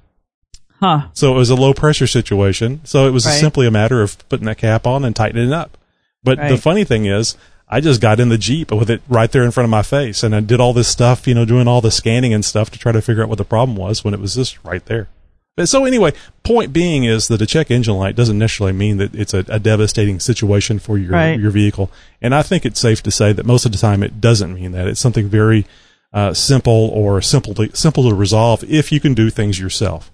Huh. 0.81 1.03
So 1.13 1.33
it 1.33 1.37
was 1.37 1.51
a 1.51 1.55
low 1.55 1.73
pressure 1.75 2.07
situation. 2.07 2.81
So 2.85 3.07
it 3.07 3.11
was 3.13 3.27
Right. 3.27 3.39
simply 3.39 3.67
a 3.67 3.71
matter 3.71 4.03
of 4.03 4.17
putting 4.29 4.47
that 4.47 4.59
cap 4.59 4.87
on 4.87 5.05
and 5.05 5.15
tightening 5.15 5.49
it 5.49 5.53
up. 5.55 5.77
But 6.25 6.39
the 6.49 6.59
funny 6.59 6.85
thing 6.85 7.07
is, 7.07 7.37
I 7.69 7.81
just 7.81 8.01
got 8.01 8.19
in 8.21 8.29
the 8.31 8.37
Jeep 8.39 8.73
with 8.73 8.91
it 8.91 9.01
right 9.09 9.31
there 9.31 9.45
in 9.45 9.53
front 9.53 9.65
of 9.67 9.71
my 9.71 9.83
face 9.83 10.23
and 10.25 10.35
I 10.35 10.41
did 10.41 10.59
all 10.61 10.73
this 10.73 10.89
stuff, 10.89 11.27
you 11.29 11.35
know, 11.35 11.45
doing 11.45 11.69
all 11.69 11.81
the 11.81 11.91
scanning 11.93 12.35
and 12.35 12.45
stuff 12.45 12.69
to 12.73 12.79
try 12.79 12.91
to 12.93 13.01
figure 13.01 13.23
out 13.23 13.29
what 13.29 13.39
the 13.39 13.45
problem 13.45 13.77
was 13.77 14.03
when 14.05 14.13
it 14.13 14.21
was 14.21 14.35
just 14.35 14.59
right 14.65 14.85
there. 14.87 15.09
But 15.57 15.69
so 15.69 15.85
anyway, 15.85 16.13
point 16.43 16.73
being 16.73 17.05
is 17.05 17.29
that 17.29 17.41
a 17.43 17.47
check 17.47 17.71
engine 17.71 17.95
light 17.95 18.17
doesn't 18.17 18.39
necessarily 18.39 18.73
mean 18.73 18.97
that 18.99 19.15
it's 19.15 19.35
a, 19.35 19.45
a 19.49 19.59
devastating 19.59 20.19
situation 20.21 20.79
for 20.79 20.99
your 20.99 21.13
Right. 21.13 21.39
your 21.39 21.51
vehicle. 21.51 21.91
And 22.21 22.35
I 22.35 22.43
think 22.43 22.67
it's 22.67 22.81
safe 22.81 23.03
to 23.05 23.11
say 23.11 23.33
that 23.33 23.47
most 23.47 23.65
of 23.67 23.73
the 23.73 23.79
time 23.79 24.03
it 24.03 24.21
doesn't 24.21 24.53
mean 24.55 24.73
that. 24.73 24.87
It's 24.89 25.01
something 25.01 25.29
very 25.29 25.65
uh, 26.13 26.35
simple 26.35 26.89
or 26.93 27.21
simple 27.23 27.55
to, 27.55 27.71
simple 27.75 28.09
to 28.09 28.15
resolve 28.15 28.65
if 28.65 28.91
you 28.91 28.99
can 29.01 29.15
do 29.15 29.31
things 29.31 29.61
yourself. 29.61 30.11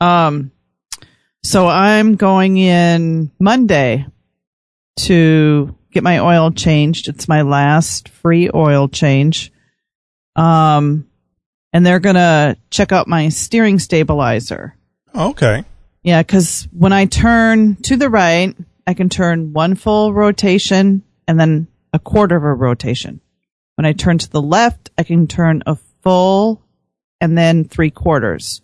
Um, 0.00 0.52
so 1.42 1.68
I'm 1.68 2.16
going 2.16 2.56
in 2.56 3.30
Monday 3.38 4.06
to 5.00 5.76
get 5.92 6.02
my 6.02 6.18
oil 6.18 6.50
changed. 6.50 7.08
It's 7.08 7.28
my 7.28 7.42
last 7.42 8.08
free 8.08 8.50
oil 8.54 8.88
change. 8.88 9.52
Um, 10.36 11.06
and 11.72 11.84
they're 11.84 12.00
gonna 12.00 12.56
check 12.70 12.92
out 12.92 13.08
my 13.08 13.28
steering 13.28 13.78
stabilizer. 13.78 14.76
Okay. 15.14 15.64
Yeah, 16.02 16.22
because 16.22 16.66
when 16.72 16.92
I 16.92 17.04
turn 17.06 17.76
to 17.76 17.96
the 17.96 18.08
right, 18.08 18.56
I 18.86 18.94
can 18.94 19.08
turn 19.08 19.52
one 19.52 19.74
full 19.74 20.12
rotation 20.12 21.02
and 21.28 21.38
then 21.38 21.68
a 21.92 21.98
quarter 21.98 22.36
of 22.36 22.44
a 22.44 22.52
rotation. 22.52 23.20
When 23.76 23.86
I 23.86 23.92
turn 23.92 24.18
to 24.18 24.30
the 24.30 24.42
left, 24.42 24.90
I 24.98 25.02
can 25.02 25.26
turn 25.26 25.62
a 25.66 25.76
full 26.02 26.62
and 27.20 27.36
then 27.36 27.64
three 27.64 27.90
quarters. 27.90 28.62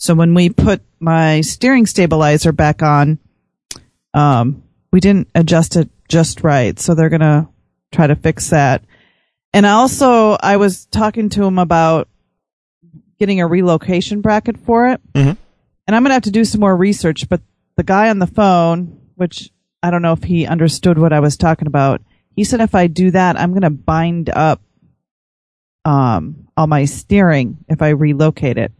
So 0.00 0.14
when 0.14 0.32
we 0.32 0.48
put 0.48 0.80
my 0.98 1.42
steering 1.42 1.84
stabilizer 1.84 2.52
back 2.52 2.82
on, 2.82 3.18
um, 4.14 4.62
we 4.90 4.98
didn't 4.98 5.28
adjust 5.34 5.76
it 5.76 5.90
just 6.08 6.42
right. 6.42 6.78
So 6.80 6.94
they're 6.94 7.10
going 7.10 7.20
to 7.20 7.48
try 7.92 8.06
to 8.06 8.16
fix 8.16 8.48
that. 8.48 8.82
And 9.52 9.66
also, 9.66 10.38
I 10.40 10.56
was 10.56 10.86
talking 10.86 11.28
to 11.30 11.44
him 11.44 11.58
about 11.58 12.08
getting 13.18 13.42
a 13.42 13.46
relocation 13.46 14.22
bracket 14.22 14.56
for 14.56 14.88
it. 14.88 15.02
Mhm. 15.12 15.36
And 15.86 15.94
I'm 15.96 16.02
going 16.02 16.08
to 16.10 16.14
have 16.14 16.22
to 16.22 16.30
do 16.30 16.46
some 16.46 16.62
more 16.62 16.74
research, 16.74 17.28
but 17.28 17.42
the 17.76 17.82
guy 17.82 18.08
on 18.08 18.20
the 18.20 18.26
phone, 18.26 18.98
which 19.16 19.50
I 19.82 19.90
don't 19.90 20.00
know 20.00 20.14
if 20.14 20.22
he 20.22 20.46
understood 20.46 20.96
what 20.96 21.12
I 21.12 21.20
was 21.20 21.36
talking 21.36 21.66
about, 21.66 22.00
he 22.34 22.44
said 22.44 22.62
if 22.62 22.74
I 22.74 22.86
do 22.86 23.10
that, 23.10 23.38
I'm 23.38 23.50
going 23.50 23.62
to 23.62 23.70
bind 23.70 24.30
up 24.30 24.62
um, 25.84 26.48
all 26.56 26.66
my 26.66 26.86
steering 26.86 27.58
if 27.68 27.82
I 27.82 27.90
relocate 27.90 28.56
it. 28.56 28.72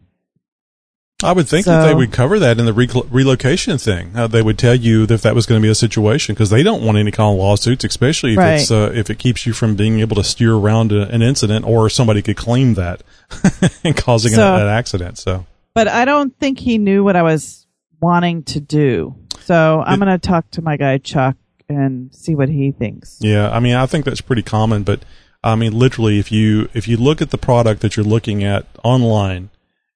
I 1.23 1.33
would 1.33 1.49
think 1.49 1.67
that 1.67 1.87
they 1.87 1.95
would 1.95 2.13
cover 2.13 2.39
that 2.39 2.59
in 2.59 2.65
the 2.67 2.73
re- 2.73 2.89
relocation 3.11 3.77
thing. 3.79 4.13
Uh, 4.17 4.27
they 4.27 4.43
would 4.43 4.59
tell 4.59 4.75
you 4.75 5.05
if 5.05 5.23
that 5.23 5.35
was 5.35 5.47
going 5.47 5.61
to 5.61 5.63
be 5.65 5.71
a 5.71 5.75
situation 5.75 6.35
because 6.35 6.51
they 6.51 6.63
don't 6.63 6.83
want 6.83 6.99
any 6.99 7.11
kind 7.11 7.33
of 7.33 7.39
lawsuits, 7.39 7.85
especially 7.85 8.33
if 8.33 8.39
Right. 8.39 8.61
it's 8.61 8.71
uh, 8.71 8.93
if 8.95 9.11
it 9.11 9.19
keeps 9.19 9.45
you 9.47 9.53
from 9.53 9.75
being 9.77 10.01
able 10.01 10.17
to 10.17 10.25
steer 10.25 10.55
around 10.55 10.93
a, 10.93 11.09
an 11.09 11.23
incident 11.23 11.65
or 11.67 11.89
somebody 11.91 12.23
could 12.23 12.37
claim 12.37 12.75
that 12.75 13.03
and 13.85 13.97
causing 13.97 14.33
So- 14.33 14.55
an, 14.57 14.63
an 14.63 14.69
accident. 14.69 15.19
So 15.19 15.47
But 15.75 15.89
I 15.89 16.05
don't 16.05 16.37
think 16.39 16.59
he 16.59 16.79
knew 16.79 17.05
what 17.05 17.17
I 17.17 17.23
was 17.23 17.67
wanting 18.01 18.43
to 18.45 18.61
do. 18.61 19.15
So 19.45 19.83
I'm 19.85 19.99
going 19.99 20.11
to 20.11 20.19
talk 20.19 20.51
to 20.53 20.63
my 20.63 20.77
guy 20.77 20.99
Chuck 20.99 21.37
and 21.69 22.15
see 22.15 22.35
what 22.35 22.49
he 22.49 22.73
thinks. 22.73 23.19
yeah, 23.21 23.51
I 23.51 23.61
mean, 23.61 23.75
I 23.75 23.87
think 23.87 24.05
that's 24.05 24.21
pretty 24.21 24.43
common. 24.43 24.83
But 24.83 25.05
I 25.45 25.55
mean, 25.55 25.73
literally, 25.79 26.19
if 26.19 26.31
you 26.33 26.69
if 26.75 26.89
you 26.89 26.97
look 26.97 27.23
at 27.23 27.31
the 27.31 27.39
product 27.39 27.81
that 27.83 27.97
you're 27.97 28.05
looking 28.07 28.43
at 28.45 28.67
online 28.85 29.51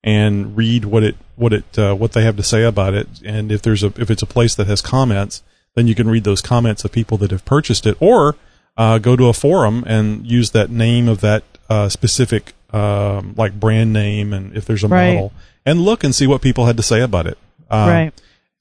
and 0.04 0.54
read 0.54 0.84
what 0.84 1.02
it 1.02 1.16
what 1.34 1.52
it 1.52 1.78
uh, 1.78 1.94
what 1.94 2.12
they 2.12 2.22
have 2.22 2.36
to 2.36 2.42
say 2.42 2.62
about 2.62 2.94
it, 2.94 3.08
and 3.24 3.50
if 3.50 3.62
there's 3.62 3.82
a 3.82 3.92
if 3.96 4.10
it's 4.10 4.22
a 4.22 4.26
place 4.26 4.54
that 4.54 4.66
has 4.68 4.80
comments, 4.82 5.42
then 5.74 5.88
you 5.88 5.94
can 5.94 6.08
read 6.08 6.24
those 6.24 6.42
comments 6.42 6.84
of 6.84 6.92
people 6.92 7.16
that 7.18 7.30
have 7.30 7.44
purchased 7.46 7.86
it, 7.86 7.96
or 8.00 8.36
uh, 8.76 8.98
go 8.98 9.16
to 9.16 9.28
a 9.28 9.32
forum 9.32 9.82
and 9.86 10.26
use 10.26 10.50
that 10.50 10.70
name 10.70 11.08
of 11.08 11.20
that 11.22 11.42
uh, 11.70 11.88
specific 11.88 12.52
um, 12.72 13.34
like 13.36 13.58
brand 13.58 13.92
name, 13.92 14.32
and 14.34 14.54
if 14.56 14.66
there's 14.66 14.84
a 14.84 14.88
Right. 14.88 15.14
model, 15.14 15.32
and 15.64 15.80
look 15.80 16.04
and 16.04 16.14
see 16.14 16.26
what 16.26 16.42
people 16.42 16.66
had 16.66 16.76
to 16.76 16.82
say 16.82 17.00
about 17.00 17.26
it. 17.26 17.38
Um, 17.70 17.88
right. 17.88 18.12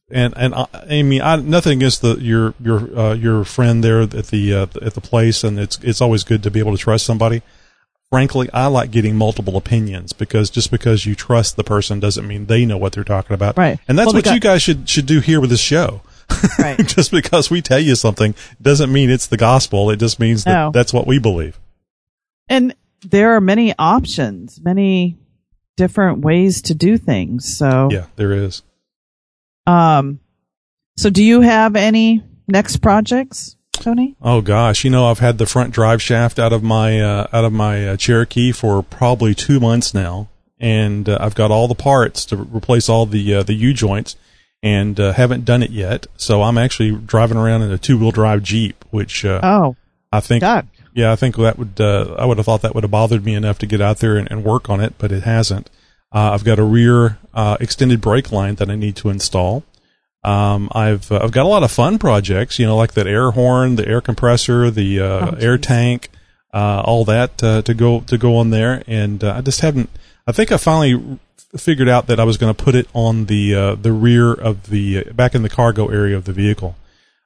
and 0.09 0.33
and 0.37 0.53
I, 0.55 1.01
mean, 1.03 1.21
I, 1.21 1.35
nothing 1.35 1.79
against 1.79 2.01
the 2.01 2.15
your 2.19 2.53
your 2.61 2.97
uh, 2.97 3.13
your 3.15 3.43
friend 3.43 3.83
there 3.83 4.01
at 4.01 4.11
the 4.27 4.53
uh, 4.53 4.67
at 4.81 4.93
the 4.93 5.01
place, 5.01 5.43
and 5.43 5.59
it's 5.59 5.77
it's 5.83 5.99
always 5.99 6.23
good 6.23 6.41
to 6.43 6.49
be 6.51 6.59
able 6.59 6.71
to 6.71 6.77
trust 6.77 7.05
somebody. 7.05 7.41
Frankly, 8.13 8.47
I 8.53 8.67
like 8.67 8.91
getting 8.91 9.15
multiple 9.15 9.57
opinions 9.57 10.13
because 10.13 10.51
just 10.51 10.69
because 10.69 11.03
you 11.03 11.15
trust 11.15 11.55
the 11.55 11.63
person 11.63 11.99
doesn't 11.99 12.27
mean 12.27 12.45
they 12.45 12.63
know 12.63 12.77
what 12.77 12.93
they're 12.93 13.03
talking 13.03 13.33
about. 13.33 13.57
Right. 13.57 13.79
And 13.87 13.97
that's 13.97 14.05
Well, 14.05 14.13
what 14.13 14.25
got- 14.25 14.35
you 14.35 14.39
guys 14.39 14.61
should 14.61 14.87
should 14.87 15.07
do 15.07 15.19
here 15.19 15.41
with 15.41 15.49
this 15.49 15.59
show. 15.59 16.01
Right. 16.59 16.77
just 16.87 17.09
because 17.09 17.49
we 17.49 17.63
tell 17.63 17.79
you 17.79 17.95
something 17.95 18.35
doesn't 18.61 18.93
mean 18.93 19.09
it's 19.09 19.25
the 19.25 19.35
gospel. 19.37 19.89
It 19.89 19.97
just 19.97 20.19
means 20.19 20.43
that 20.43 20.53
No. 20.53 20.71
that's 20.71 20.93
what 20.93 21.07
we 21.07 21.17
believe. 21.17 21.59
And 22.47 22.75
there 23.01 23.35
are 23.35 23.41
many 23.41 23.73
options, 23.79 24.61
many 24.61 25.17
different 25.75 26.19
ways 26.19 26.61
to 26.63 26.75
do 26.75 26.99
things. 26.99 27.57
So 27.57 27.89
Yeah, 27.91 28.05
there 28.15 28.31
is. 28.31 28.61
Um, 29.65 30.19
so 30.97 31.09
do 31.09 31.23
you 31.23 31.41
have 31.41 31.75
any 31.75 32.21
next 32.47 32.77
projects, 32.77 33.55
Tony? 33.73 34.15
Oh 34.21 34.41
gosh, 34.41 34.83
you 34.83 34.89
know 34.89 35.07
I've 35.09 35.19
had 35.19 35.37
the 35.37 35.45
front 35.45 35.73
drive 35.73 36.01
shaft 36.01 36.39
out 36.39 36.53
of 36.53 36.63
my 36.63 36.99
uh, 37.01 37.27
out 37.33 37.43
of 37.45 37.51
my 37.53 37.87
uh, 37.89 37.97
Cherokee 37.97 38.51
for 38.51 38.81
probably 38.83 39.33
two 39.35 39.59
months 39.59 39.93
now, 39.93 40.29
and 40.59 41.07
uh, 41.09 41.17
I've 41.19 41.35
got 41.35 41.51
all 41.51 41.67
the 41.67 41.75
parts 41.75 42.25
to 42.25 42.37
replace 42.37 42.87
all 42.89 43.05
the 43.05 43.35
uh, 43.35 43.43
the 43.43 43.53
U 43.53 43.73
joints, 43.73 44.15
and 44.61 44.99
uh, 44.99 45.13
haven't 45.13 45.43
done 45.45 45.61
it 45.63 45.71
yet. 45.71 46.07
So 46.17 46.43
I'm 46.43 46.57
actually 46.57 46.91
driving 46.91 47.37
around 47.37 47.63
in 47.63 47.71
a 47.71 47.77
two 47.77 47.97
wheel 47.97 48.11
drive 48.11 48.43
Jeep, 48.43 48.85
which 48.91 49.25
uh, 49.25 49.41
Oh, 49.43 49.75
I 50.11 50.19
think 50.21 50.41
God. 50.41 50.67
yeah, 50.93 51.11
I 51.11 51.15
think 51.17 51.35
that 51.37 51.57
would 51.57 51.81
uh, 51.81 52.15
I 52.17 52.25
would 52.25 52.37
have 52.37 52.45
thought 52.45 52.61
that 52.61 52.73
would 52.75 52.83
have 52.85 52.91
bothered 52.91 53.25
me 53.25 53.33
enough 53.35 53.59
to 53.59 53.65
get 53.65 53.81
out 53.81 53.97
there 53.97 54.15
and, 54.15 54.31
and 54.31 54.43
work 54.45 54.69
on 54.69 54.79
it, 54.79 54.93
but 54.97 55.11
it 55.11 55.23
hasn't. 55.23 55.69
Uh, 56.13 56.31
I've 56.31 56.43
got 56.45 56.59
a 56.59 56.63
rear 56.63 57.17
uh, 57.33 57.57
extended 57.59 57.99
brake 57.99 58.31
line 58.31 58.55
that 58.55 58.69
I 58.69 58.75
need 58.75 58.95
to 58.97 59.09
install. 59.09 59.63
Um, 60.23 60.69
I've 60.71 61.11
uh, 61.11 61.19
I've 61.21 61.31
got 61.31 61.45
a 61.45 61.49
lot 61.49 61.63
of 61.63 61.71
fun 61.71 61.99
projects, 61.99 62.57
you 62.59 62.65
know, 62.65 62.77
like 62.77 62.93
that 62.93 63.07
air 63.07 63.31
horn, 63.31 63.75
the 63.75 63.87
air 63.87 64.01
compressor, 64.01 64.69
the 64.71 65.01
uh, 65.01 65.31
Oh, 65.31 65.35
air 65.39 65.57
tank, 65.57 66.09
uh, 66.53 66.81
all 66.85 67.03
that 67.05 67.43
uh, 67.43 67.61
to 67.63 67.73
go 67.73 68.01
to 68.01 68.17
go 68.17 68.37
on 68.37 68.49
there, 68.49 68.83
and 68.87 69.23
uh, 69.23 69.35
I 69.37 69.41
just 69.41 69.61
haven't. 69.61 69.89
I 70.25 70.31
think 70.31 70.51
I 70.51 70.57
finally 70.57 71.19
figured 71.57 71.89
out 71.89 72.07
that 72.07 72.19
I 72.19 72.23
was 72.23 72.37
going 72.37 72.53
to 72.53 72.63
put 72.63 72.73
it 72.73 72.87
on 72.93 73.25
the 73.25 73.53
uh, 73.55 73.75
the 73.75 73.91
rear 73.91 74.31
of 74.33 74.69
the 74.69 75.03
back 75.11 75.35
in 75.35 75.43
the 75.43 75.49
cargo 75.49 75.89
area 75.89 76.15
of 76.15 76.23
the 76.25 76.33
vehicle. 76.33 76.75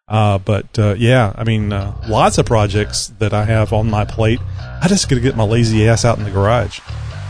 Uh, 0.07 0.37
but 0.37 0.79
uh, 0.79 0.95
yeah, 0.97 1.33
I 1.35 1.43
mean, 1.43 1.71
uh, 1.73 1.93
lots 2.07 2.37
of 2.37 2.45
projects 2.45 3.07
that 3.19 3.33
I 3.33 3.43
have 3.43 3.73
on 3.73 3.89
my 3.89 4.05
plate. 4.05 4.39
I 4.81 4.87
just 4.87 5.09
got 5.09 5.15
to 5.15 5.21
get 5.21 5.35
my 5.35 5.43
lazy 5.43 5.87
ass 5.87 6.05
out 6.05 6.17
in 6.17 6.23
the 6.23 6.31
garage. 6.31 6.79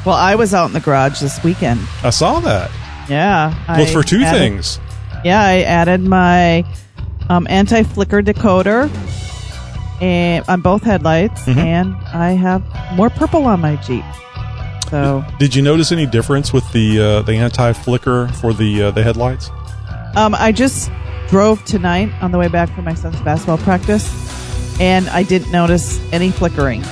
Well, 0.05 0.15
I 0.15 0.35
was 0.35 0.53
out 0.53 0.67
in 0.67 0.73
the 0.73 0.79
garage 0.79 1.19
this 1.19 1.43
weekend. 1.43 1.81
I 2.03 2.11
saw 2.11 2.39
that. 2.41 2.69
Yeah. 3.09 3.49
Well, 3.67 3.81
I 3.81 3.85
for 3.91 4.03
two 4.03 4.23
things. 4.25 4.79
Yeah, 5.23 5.41
I 5.43 5.61
added 5.61 6.01
my 6.01 6.63
um, 7.29 7.47
anti-flicker 7.49 8.21
decoder 8.21 8.89
and 10.01 10.45
on 10.47 10.61
both 10.61 10.83
headlights, 10.83 11.43
Mhm. 11.45 11.57
and 11.57 11.95
I 12.13 12.31
have 12.31 12.61
more 12.93 13.09
purple 13.09 13.45
on 13.45 13.59
my 13.61 13.75
Jeep. 13.77 14.03
So 14.89 15.25
Did 15.39 15.53
you 15.55 15.61
notice 15.61 15.91
any 15.91 16.05
difference 16.05 16.53
with 16.53 16.71
the 16.71 16.99
uh, 17.01 17.21
the 17.23 17.33
anti 17.35 17.73
flicker 17.73 18.27
for 18.29 18.53
the 18.53 18.83
uh, 18.83 18.91
the 18.91 19.03
headlights? 19.03 19.49
um, 20.15 20.33
I 20.35 20.51
just 20.51 20.89
drove 21.29 21.63
tonight 21.65 22.09
on 22.21 22.31
the 22.31 22.37
way 22.37 22.47
back 22.47 22.69
from 22.73 22.85
my 22.85 22.93
son's 22.93 23.19
basketball 23.21 23.57
practice, 23.57 24.07
and 24.79 25.09
I 25.09 25.23
didn't 25.23 25.51
notice 25.51 25.99
any 26.13 26.29
flickering. 26.31 26.83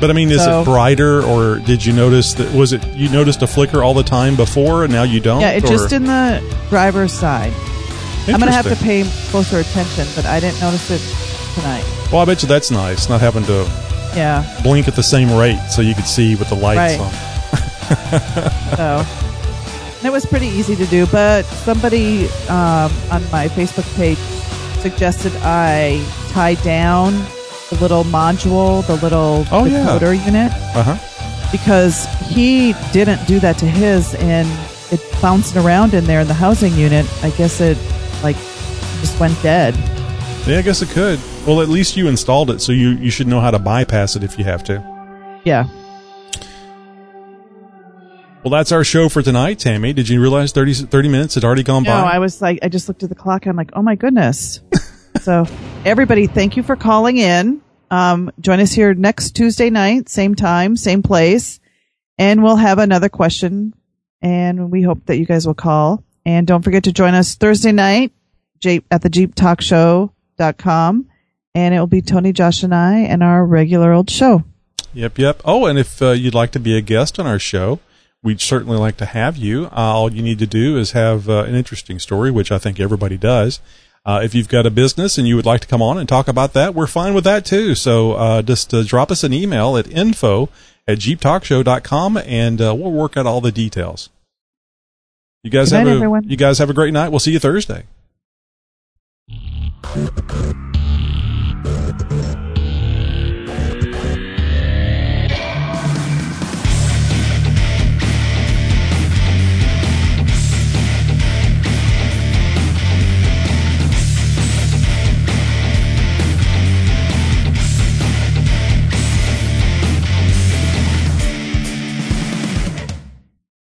But 0.00 0.10
I 0.10 0.14
mean, 0.14 0.30
is 0.30 0.42
So- 0.42 0.62
it 0.62 0.64
brighter, 0.64 1.22
or 1.22 1.56
did 1.58 1.84
you 1.84 1.92
notice 1.92 2.32
that? 2.34 2.52
Was 2.54 2.72
it 2.72 2.82
you 2.94 3.08
noticed 3.10 3.42
a 3.42 3.46
flicker 3.46 3.82
all 3.82 3.92
the 3.94 4.02
time 4.02 4.34
before, 4.34 4.84
and 4.84 4.92
now 4.92 5.02
you 5.02 5.20
don't? 5.20 5.40
Yeah, 5.42 5.50
it 5.50 5.64
or- 5.64 5.68
just 5.68 5.92
in 5.92 6.04
the 6.04 6.42
driver's 6.70 7.12
side. 7.12 7.52
I'm 8.28 8.38
gonna 8.38 8.52
have 8.52 8.68
to 8.68 8.76
pay 8.76 9.04
closer 9.30 9.58
attention, 9.58 10.06
but 10.16 10.24
I 10.26 10.40
didn't 10.40 10.60
notice 10.60 10.90
it 10.90 11.02
tonight. 11.54 11.84
Well, 12.12 12.22
I 12.22 12.24
bet 12.24 12.42
you 12.42 12.48
that's 12.48 12.70
nice, 12.70 13.08
not 13.08 13.20
having 13.20 13.44
to 13.46 13.66
Yeah. 14.16 14.44
blink 14.62 14.88
at 14.88 14.96
the 14.96 15.02
same 15.02 15.32
rate 15.34 15.58
so 15.70 15.82
you 15.82 15.94
could 15.94 16.06
see 16.06 16.34
with 16.36 16.48
the 16.48 16.54
lights 16.54 16.98
Right. 16.98 17.00
on. 17.00 17.10
So 18.76 19.04
and 19.98 20.06
it 20.06 20.12
was 20.12 20.24
pretty 20.24 20.46
easy 20.46 20.76
to 20.76 20.86
do, 20.86 21.06
but 21.06 21.44
somebody 21.44 22.26
um, 22.48 22.90
on 23.10 23.22
my 23.32 23.48
Facebook 23.48 23.84
page 23.96 24.18
suggested 24.80 25.32
I 25.42 26.00
tie 26.30 26.54
down 26.54 27.20
the 27.70 27.76
little 27.80 28.04
module, 28.04 28.86
the 28.86 28.96
little 28.96 29.46
Oh, 29.50 29.64
yeah. 29.64 29.86
decoder 29.86 30.12
unit, 30.26 30.52
Uh 30.74 30.82
huh. 30.82 31.48
because 31.52 32.04
he 32.28 32.74
didn't 32.92 33.24
do 33.26 33.38
that 33.40 33.58
to 33.58 33.66
his, 33.66 34.14
and 34.16 34.48
it 34.92 35.00
bouncing 35.22 35.62
around 35.64 35.94
in 35.94 36.04
there 36.04 36.20
in 36.20 36.26
the 36.28 36.34
housing 36.34 36.74
unit. 36.74 37.06
I 37.22 37.30
guess 37.30 37.60
it 37.60 37.78
like 38.22 38.36
just 39.00 39.18
went 39.20 39.40
dead. 39.42 39.74
Yeah, 40.46 40.58
I 40.58 40.62
guess 40.62 40.82
it 40.82 40.88
could. 40.90 41.18
Well, 41.46 41.60
at 41.62 41.68
least 41.68 41.96
you 41.96 42.08
installed 42.08 42.50
it, 42.50 42.60
so 42.60 42.72
you 42.72 42.90
you 42.90 43.10
should 43.10 43.26
know 43.28 43.40
how 43.40 43.50
to 43.50 43.58
bypass 43.58 44.16
it 44.16 44.22
if 44.24 44.38
you 44.38 44.44
have 44.44 44.64
to. 44.64 44.82
Yeah. 45.44 45.68
Well, 48.42 48.50
that's 48.50 48.72
our 48.72 48.84
show 48.84 49.08
for 49.10 49.20
tonight, 49.20 49.58
Tammy. 49.58 49.92
Did 49.92 50.08
you 50.08 50.18
realize 50.20 50.50
30, 50.52 50.72
30 50.72 51.08
minutes 51.10 51.34
had 51.34 51.44
already 51.44 51.62
gone 51.62 51.82
No, 51.82 51.90
by? 51.92 52.00
No, 52.00 52.06
I 52.06 52.18
was 52.20 52.40
like, 52.40 52.58
I 52.62 52.68
just 52.70 52.88
looked 52.88 53.02
at 53.02 53.10
the 53.10 53.14
clock. 53.14 53.44
I'm 53.46 53.54
like, 53.54 53.70
oh 53.74 53.82
my 53.82 53.96
goodness. 53.96 54.60
so, 55.20 55.46
everybody, 55.84 56.26
thank 56.26 56.56
you 56.56 56.62
for 56.62 56.76
calling 56.76 57.18
in. 57.18 57.60
Um, 57.90 58.30
join 58.40 58.60
us 58.60 58.72
here 58.72 58.94
next 58.94 59.32
Tuesday 59.32 59.68
night, 59.68 60.08
same 60.08 60.34
time, 60.34 60.76
same 60.76 61.02
place, 61.02 61.60
and 62.18 62.42
we'll 62.42 62.56
have 62.56 62.78
another 62.78 63.08
question. 63.08 63.74
And 64.22 64.70
we 64.70 64.82
hope 64.82 65.06
that 65.06 65.18
you 65.18 65.26
guys 65.26 65.46
will 65.46 65.54
call. 65.54 66.04
And 66.24 66.46
don't 66.46 66.62
forget 66.62 66.84
to 66.84 66.92
join 66.92 67.14
us 67.14 67.34
Thursday 67.34 67.72
night 67.72 68.12
Jeep, 68.60 68.86
at 68.90 69.02
the 69.02 69.10
jeeptalkshow.com. 69.10 71.06
And 71.54 71.74
it 71.74 71.78
will 71.80 71.86
be 71.86 72.02
Tony, 72.02 72.32
Josh, 72.32 72.62
and 72.62 72.74
I 72.74 72.98
and 73.00 73.22
our 73.22 73.44
regular 73.44 73.92
old 73.92 74.08
show. 74.10 74.44
Yep, 74.92 75.18
yep. 75.18 75.40
Oh, 75.44 75.66
and 75.66 75.78
if 75.78 76.00
uh, 76.00 76.10
you'd 76.10 76.34
like 76.34 76.52
to 76.52 76.60
be 76.60 76.76
a 76.76 76.80
guest 76.80 77.18
on 77.18 77.26
our 77.26 77.38
show, 77.38 77.80
we'd 78.22 78.40
certainly 78.40 78.76
like 78.76 78.96
to 78.98 79.06
have 79.06 79.36
you. 79.36 79.66
Uh, 79.66 79.70
all 79.74 80.12
you 80.12 80.22
need 80.22 80.38
to 80.38 80.46
do 80.46 80.78
is 80.78 80.92
have 80.92 81.28
uh, 81.28 81.44
an 81.44 81.54
interesting 81.54 81.98
story, 81.98 82.30
which 82.30 82.52
I 82.52 82.58
think 82.58 82.78
everybody 82.78 83.16
does. 83.16 83.60
Uh, 84.04 84.20
if 84.24 84.34
you've 84.34 84.48
got 84.48 84.64
a 84.66 84.70
business 84.70 85.18
and 85.18 85.28
you 85.28 85.36
would 85.36 85.44
like 85.44 85.60
to 85.60 85.66
come 85.66 85.82
on 85.82 85.98
and 85.98 86.08
talk 86.08 86.26
about 86.26 86.52
that, 86.54 86.74
we're 86.74 86.86
fine 86.86 87.12
with 87.14 87.24
that 87.24 87.44
too. 87.44 87.74
So 87.74 88.12
uh, 88.12 88.42
just 88.42 88.72
uh, 88.72 88.82
drop 88.82 89.10
us 89.10 89.22
an 89.24 89.32
email 89.32 89.76
at 89.76 89.86
info 89.90 90.48
at 90.88 90.98
jeeptalkshow.com 90.98 92.16
and 92.16 92.60
uh, 92.62 92.74
we'll 92.74 92.92
work 92.92 93.16
out 93.16 93.26
all 93.26 93.40
the 93.42 93.52
details. 93.52 94.08
You 95.42 95.50
guys 95.50 95.70
Good 95.70 95.76
have 95.76 95.86
night, 95.86 95.92
a 95.92 95.94
everyone. 95.96 96.28
you 96.28 96.36
guys 96.36 96.58
have 96.58 96.70
a 96.70 96.74
great 96.74 96.92
night. 96.92 97.10
We'll 97.10 97.20
see 97.20 97.32
you 97.32 97.38
Thursday. 97.38 97.84